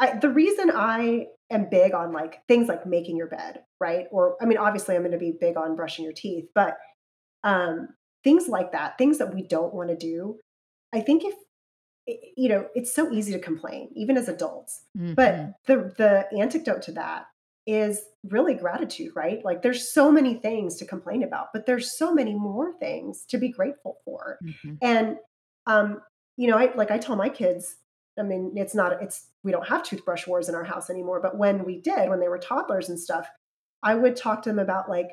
[0.00, 4.06] I, the reason I am big on like things like making your bed, right?
[4.10, 6.76] Or I mean, obviously I'm going to be big on brushing your teeth, but
[7.44, 7.88] um,
[8.24, 10.38] things like that, things that we don't want to do.
[10.94, 11.34] I think if
[12.36, 14.82] you know, it's so easy to complain, even as adults.
[14.96, 15.14] Mm-hmm.
[15.14, 17.26] But the the antidote to that
[17.66, 19.44] is really gratitude, right?
[19.44, 23.38] Like there's so many things to complain about, but there's so many more things to
[23.38, 24.38] be grateful for.
[24.44, 24.74] Mm-hmm.
[24.82, 25.16] And
[25.66, 26.00] um,
[26.36, 27.76] you know, I like I tell my kids,
[28.18, 31.20] I mean, it's not, it's, we don't have toothbrush wars in our house anymore.
[31.20, 33.28] But when we did, when they were toddlers and stuff,
[33.82, 35.10] I would talk to them about like,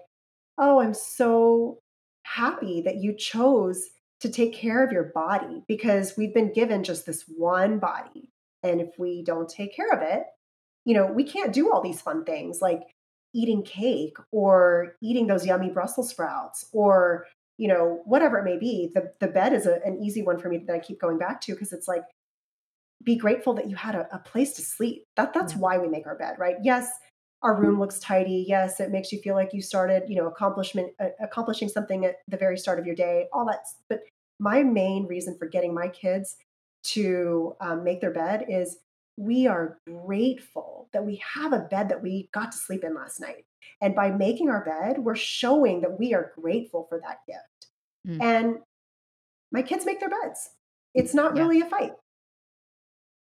[0.57, 1.79] oh, I'm so
[2.23, 3.89] happy that you chose
[4.21, 8.31] to take care of your body because we've been given just this one body.
[8.63, 10.23] And if we don't take care of it,
[10.85, 12.83] you know, we can't do all these fun things like
[13.33, 17.25] eating cake or eating those yummy Brussels sprouts or,
[17.57, 18.91] you know, whatever it may be.
[18.93, 21.41] The, the bed is a, an easy one for me that I keep going back
[21.41, 22.03] to because it's like,
[23.03, 25.03] be grateful that you had a, a place to sleep.
[25.15, 25.59] That that's Yeah.
[25.59, 26.57] why we make our bed, right?
[26.63, 26.89] Yes,
[27.41, 28.45] our room looks tidy.
[28.47, 32.17] Yes, it makes you feel like you started, you know, accomplishment uh, accomplishing something at
[32.27, 33.27] the very start of your day.
[33.33, 33.65] All that.
[33.89, 34.01] But
[34.39, 36.37] my main reason for getting my kids
[36.83, 38.77] to um, make their bed is
[39.17, 43.19] we are grateful that we have a bed that we got to sleep in last
[43.19, 43.45] night.
[43.81, 47.67] And by making our bed, we're showing that we are grateful for that gift.
[48.07, 48.21] Mm.
[48.21, 48.57] And
[49.51, 50.49] my kids make their beds.
[50.95, 51.43] It's not Yeah.
[51.43, 51.93] really a fight.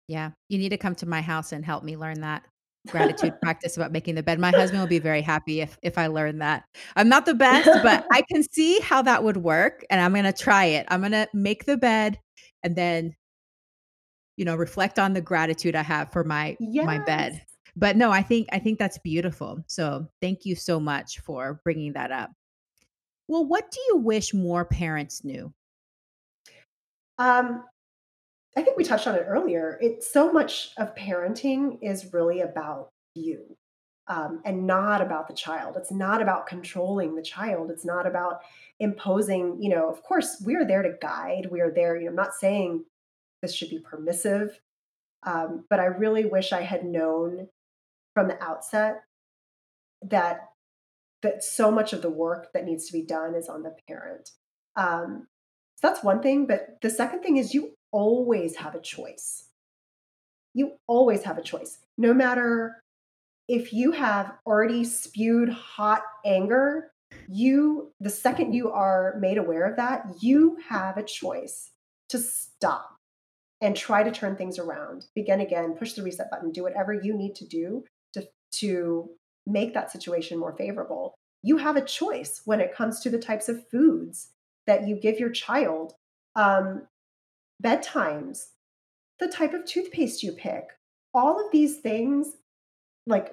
[0.08, 0.30] Yeah.
[0.48, 2.44] You need to come to my house and help me learn that
[2.88, 4.38] gratitude practice about making the bed.
[4.38, 6.64] My husband will be very happy if if I learn that.
[6.96, 10.24] I'm not the best, but I can see how that would work and I'm going
[10.24, 10.86] to try it.
[10.88, 12.18] I'm going to make the bed
[12.62, 13.14] and then
[14.36, 17.42] you know, reflect on the gratitude I have for my my bed.
[17.76, 19.62] But no, I think I think that's beautiful.
[19.66, 22.30] So, thank you so much for bringing that up.
[23.28, 25.52] Well, what do you wish more parents knew?
[27.18, 27.64] Um,
[28.56, 29.78] I think we touched on it earlier.
[29.80, 33.56] It's so much of parenting is really about you
[34.08, 35.76] um, and not about the child.
[35.76, 37.70] It's not about controlling the child.
[37.70, 38.40] It's not about
[38.78, 41.48] imposing, you know, of course, we are there to guide.
[41.50, 42.84] We are there, you know, I'm not saying
[43.40, 44.60] this should be permissive,
[45.22, 47.48] um, but I really wish I had known
[48.14, 49.02] from the outset
[50.02, 50.48] that
[51.22, 54.30] that so much of the work that needs to be done is on the parent.
[54.74, 55.28] Um,
[55.76, 56.46] so that's one thing.
[56.46, 59.44] But the second thing is you always have a choice.
[60.54, 61.78] You always have a choice.
[61.96, 62.82] No matter
[63.48, 66.90] if you have already spewed hot anger,
[67.28, 71.70] you, the second you are made aware of that, you have a choice
[72.08, 72.96] to stop
[73.60, 75.06] and try to turn things around.
[75.14, 79.10] Begin again, push the reset button, do whatever you need to do to, to
[79.46, 81.14] make that situation more favorable.
[81.42, 84.28] You have a choice when it comes to the types of foods
[84.66, 85.94] that you give your child,
[86.36, 86.86] um,
[87.62, 88.46] bedtimes,
[89.18, 90.64] the type of toothpaste you pick,
[91.14, 92.36] all of these things
[93.06, 93.32] like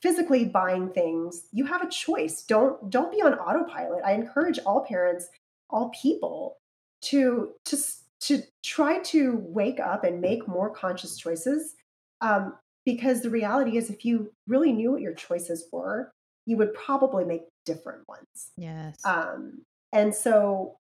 [0.00, 2.42] physically buying things you have a choice.
[2.42, 4.02] Don't don't be on autopilot.
[4.04, 5.28] I encourage all parents
[5.70, 6.58] all people
[7.02, 7.76] to to
[8.20, 11.74] to try to wake up and make more conscious choices
[12.20, 12.54] um,
[12.86, 16.12] because the reality is if you really knew what your choices were
[16.46, 18.50] you would probably make different ones.
[18.56, 18.98] Yes.
[19.04, 19.62] um,
[19.92, 20.76] and so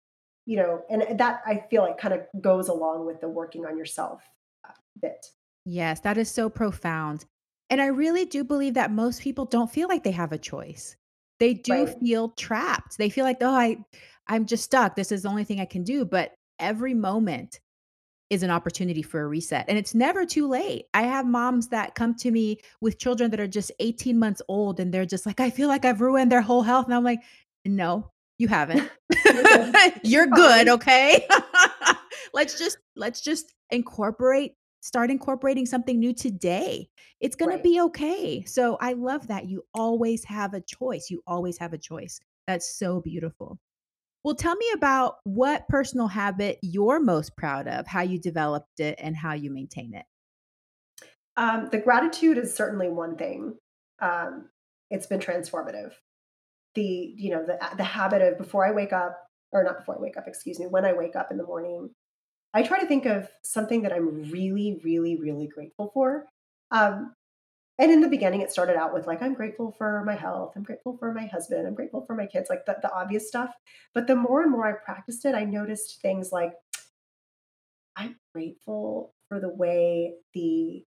[0.48, 3.76] you know and that i feel like kind of goes along with the working on
[3.78, 4.22] yourself
[4.66, 5.26] uh, bit
[5.70, 7.26] Yes, that is so profound.
[7.68, 10.96] And I really do believe that most people don't feel like they have a choice.
[11.38, 12.96] They do right feel trapped.
[12.96, 13.84] They feel like, "Oh, I
[14.26, 14.96] I'm just stuck.
[14.96, 17.60] This is the only thing I can do." But every moment
[18.30, 20.86] is an opportunity for a reset, and it's never too late.
[20.94, 24.80] I have moms that come to me with children that are just 18 months old,
[24.80, 27.20] and they're just like, "I feel like I've ruined their whole health." And I'm like,
[27.66, 28.90] "No, you haven't.
[29.24, 31.26] you're good You're you're good, fine okay?
[32.34, 36.88] Let's just let's just incorporate start incorporating something new today.
[37.20, 41.08] It's gonna right be okay." So, I love that you always have a choice.
[41.10, 42.20] You always have a choice.
[42.46, 43.58] That's so beautiful.
[44.24, 48.98] Well, tell me about what personal habit you're most proud of, how you developed it,
[48.98, 50.04] and how you maintain it.
[51.36, 53.54] Um, the gratitude is certainly one thing.
[54.00, 54.48] Um,
[54.90, 55.92] it's been transformative.
[56.74, 59.18] The you know the the habit of before I wake up,
[59.52, 61.90] or not before I wake up, excuse me, when I wake up in the morning,
[62.54, 66.26] I try to think of something that I'm really, really, really grateful for.
[66.70, 67.14] Um,
[67.80, 70.64] and in the beginning, it started out with like I'm grateful for my health, I'm
[70.64, 73.54] grateful for my husband, I'm grateful for my kids, like the, the obvious stuff.
[73.94, 76.52] But the more and more I practiced it, I noticed things like
[77.96, 80.84] I'm grateful for the way the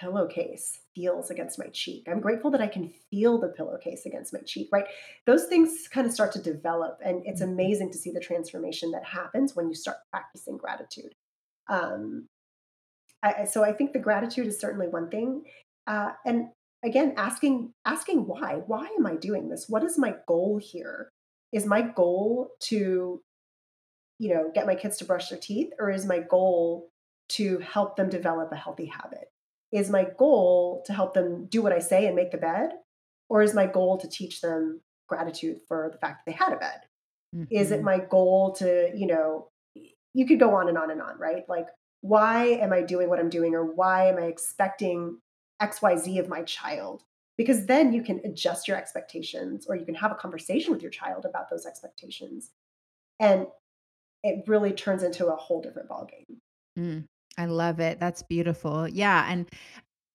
[0.00, 2.06] pillowcase feels against my cheek.
[2.08, 4.86] I'm grateful that I can feel the pillowcase against my cheek, right?
[5.26, 7.52] Those things kind of start to develop, and it's Mhm.
[7.52, 11.14] amazing to see the transformation that happens when you start practicing gratitude.
[11.68, 12.28] Um,
[13.22, 15.46] I- so I think the gratitude is certainly one thing,
[15.86, 18.56] uh, and again, asking asking why.
[18.66, 19.68] Why am I doing this?
[19.68, 21.10] What is my goal here?
[21.52, 23.22] Is my goal to
[24.18, 26.90] you know get my kids to brush their teeth, or is my goal
[27.28, 29.30] to help them develop a healthy habit?
[29.72, 32.70] Is my goal to help them do what I say and make the bed?
[33.28, 36.56] Or is my goal to teach them gratitude for the fact that they had a
[36.58, 36.80] bed?
[37.50, 37.84] Is it Mhm.
[37.84, 39.50] my goal to, you know,
[40.14, 41.46] you could go on and on and on, right?
[41.48, 41.68] Like,
[42.00, 43.54] why am I doing what I'm doing?
[43.54, 45.20] Or why am I expecting
[45.60, 47.02] XYZ of my child?
[47.38, 50.90] because then you can adjust your expectations or you can have a conversation with your
[50.90, 52.50] child about those expectations
[53.20, 53.46] and
[54.24, 56.38] it really turns into a whole different ballgame
[56.78, 57.04] mm,
[57.38, 59.48] i love it that's beautiful yeah and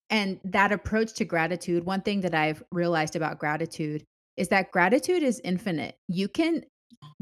[0.09, 4.03] and that approach to gratitude one thing that i've realized about gratitude
[4.37, 6.63] is that gratitude is infinite you can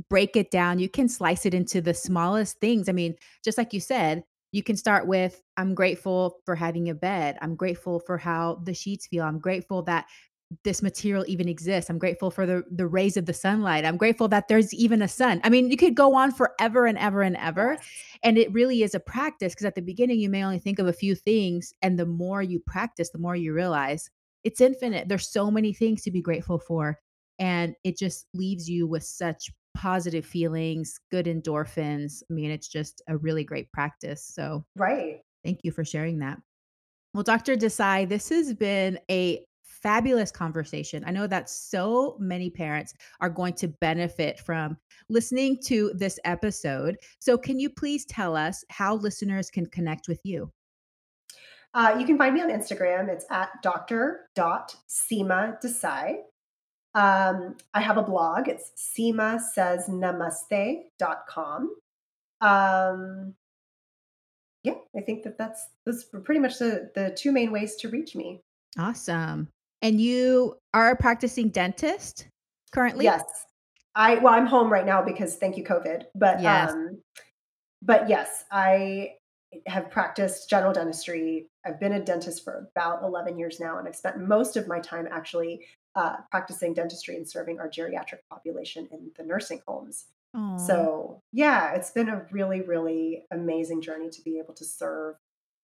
[0.09, 3.73] break it down you can slice it into the smallest things i mean just like
[3.73, 8.17] you said you can start with i'm grateful for having a bed i'm grateful for
[8.17, 10.05] how the sheets feel i'm grateful that
[10.63, 14.27] this material even exists i'm grateful for the the rays of the sunlight i'm grateful
[14.27, 17.37] that there's even a sun i mean you could go on forever and ever and
[17.37, 17.87] ever yes.
[18.23, 20.87] and it really is a practice because at the beginning you may only think of
[20.87, 24.09] a few things and the more you practice the more you realize
[24.43, 26.97] it's infinite there's so many things to be grateful for
[27.39, 32.21] and it just leaves you with such positive feelings, good endorphins.
[32.29, 34.23] I mean, it's just a really great practice.
[34.25, 35.21] So, right.
[35.43, 36.37] Thank you for sharing that.
[37.13, 37.55] Well, Dr.
[37.55, 39.43] Desai, this has been a
[39.81, 41.03] fabulous conversation.
[41.05, 44.77] I know that so many parents are going to benefit from
[45.09, 46.97] listening to this episode.
[47.19, 50.51] So, can you please tell us how listeners can connect with you?
[51.73, 53.09] Uh, you can find me on Instagram.
[53.09, 56.15] It's at dr.seema Desai.
[56.95, 58.47] Um, I have a blog.
[58.47, 61.75] It's Seema says namaste.com.
[62.41, 63.35] Um,
[64.63, 65.67] yeah, I think that that's
[66.13, 68.41] are pretty much the the two main ways to reach me.
[68.77, 69.49] Awesome.
[69.81, 72.27] And you are a practicing dentist
[72.71, 73.05] currently?
[73.05, 73.23] Yes.
[73.95, 76.03] I well, I'm home right now because thank you COVID.
[76.15, 76.71] But yes.
[76.71, 77.01] um
[77.81, 79.13] but yes, I
[79.65, 81.47] have practiced general dentistry.
[81.65, 84.79] I've been a dentist for about 11 years now and I've spent most of my
[84.79, 85.65] time actually
[85.95, 90.05] uh, practicing dentistry and serving our geriatric population in the nursing homes.
[90.35, 90.59] Aww.
[90.59, 95.15] So, yeah, it's been a really, really amazing journey to be able to serve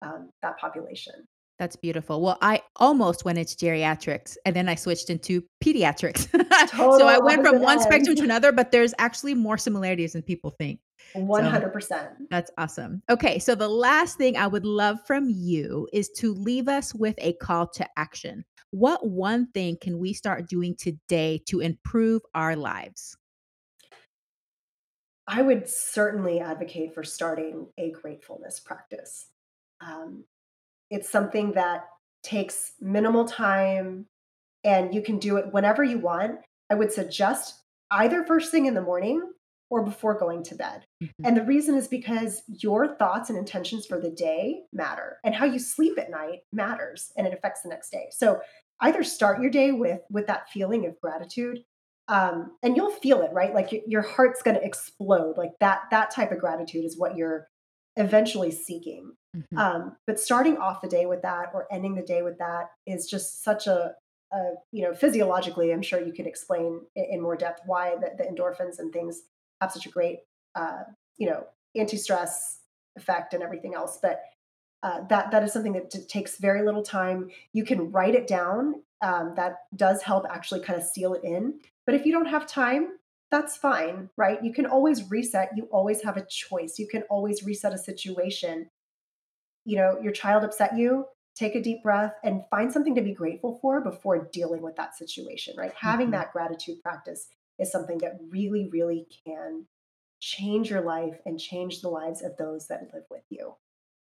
[0.02, 1.28] um, that population.
[1.60, 2.20] That's beautiful.
[2.22, 6.28] Well, I almost went into geriatrics and then I switched into pediatrics.
[6.98, 10.50] so I went from one spectrum to another, but there's actually more similarities than people
[10.50, 10.80] think.
[11.16, 11.84] 100%.
[11.84, 13.04] So that's awesome.
[13.10, 13.38] Okay.
[13.38, 17.34] So the last thing I would love from you is to leave us with a
[17.34, 18.46] call to action.
[18.72, 23.16] What one thing can we start doing today to improve our lives?
[25.28, 29.28] I would certainly advocate for starting a gratefulness practice.
[29.80, 30.26] Um,
[30.94, 31.86] it's something that
[32.22, 34.06] takes minimal time
[34.64, 36.40] and you can do it whenever you want.
[36.70, 39.22] I would suggest either first thing in the morning
[39.70, 40.86] or before going to bed.
[41.04, 41.26] Mm-hmm.
[41.26, 45.46] And the reason is because your thoughts and intentions for the day matter, and how
[45.46, 48.08] you sleep at night matters and it affects the next day.
[48.12, 48.40] So
[48.82, 51.60] either start your day with with that feeling of gratitude
[52.08, 55.84] um, and you'll feel it right like your, your heart's going to explode like that
[55.92, 57.48] that type of gratitude is what you're
[57.96, 59.58] eventually seeking mm-hmm.
[59.58, 63.08] um, but starting off the day with that or ending the day with that is
[63.08, 63.94] just such a,
[64.34, 64.38] a
[64.72, 68.24] you know physiologically i'm sure you could explain in, in more depth why the, the,
[68.24, 69.24] endorphins and things
[69.62, 70.20] have such a great
[70.56, 70.84] uh,
[71.18, 72.60] you know anti-stress
[72.96, 74.22] effect and everything else but
[74.84, 77.30] uh, that that is something that t- takes very little time.
[77.54, 78.84] You can write it down.
[79.02, 81.60] Um, that does help actually kind of seal it in.
[81.86, 82.90] But if you don't have time,
[83.34, 84.44] that's fine, right?
[84.44, 85.50] You can always reset.
[85.56, 86.78] You always have a choice.
[86.78, 88.70] You can always reset a situation.
[89.66, 91.06] You know, your child upset you.
[91.36, 94.96] Take a deep breath and find something to be grateful for before dealing with that
[94.96, 95.72] situation, right?
[95.72, 95.88] Mm-hmm.
[95.88, 97.28] Having that gratitude practice
[97.58, 99.66] is something that really, really can
[100.20, 103.56] change your life and change the lives of those that live with you.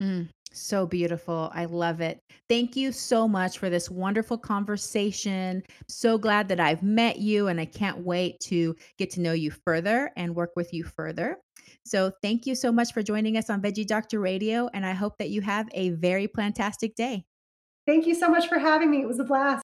[0.04, 1.52] Mm, so beautiful.
[1.54, 2.20] I love it.
[2.50, 5.64] Thank you so much for this wonderful conversation.
[5.88, 9.52] So glad that I've met you, and I can't wait to get to know you
[9.52, 11.38] further and work with you further.
[11.86, 15.18] So, thank you so much for joining us on Veggie Doctor Radio, and I hope
[15.18, 17.26] that you have a very plantastic day.
[17.88, 19.02] Thank you so much for having me.
[19.02, 19.64] It was a blast.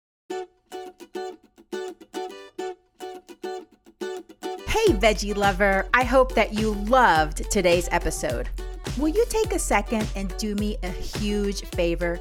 [4.68, 5.88] Hey, veggie lover.
[5.94, 8.50] I hope that you loved today's episode.
[8.98, 12.20] Will you take a second and do me a huge favor?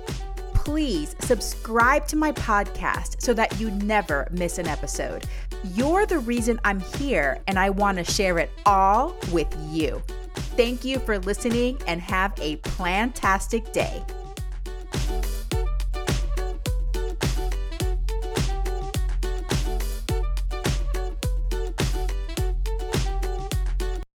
[0.55, 5.27] Please subscribe to my podcast so that you never miss an episode.
[5.75, 10.03] You're the reason I'm here, and I want to share it all with you.
[10.57, 14.03] Thank you for listening and have a plantastic day.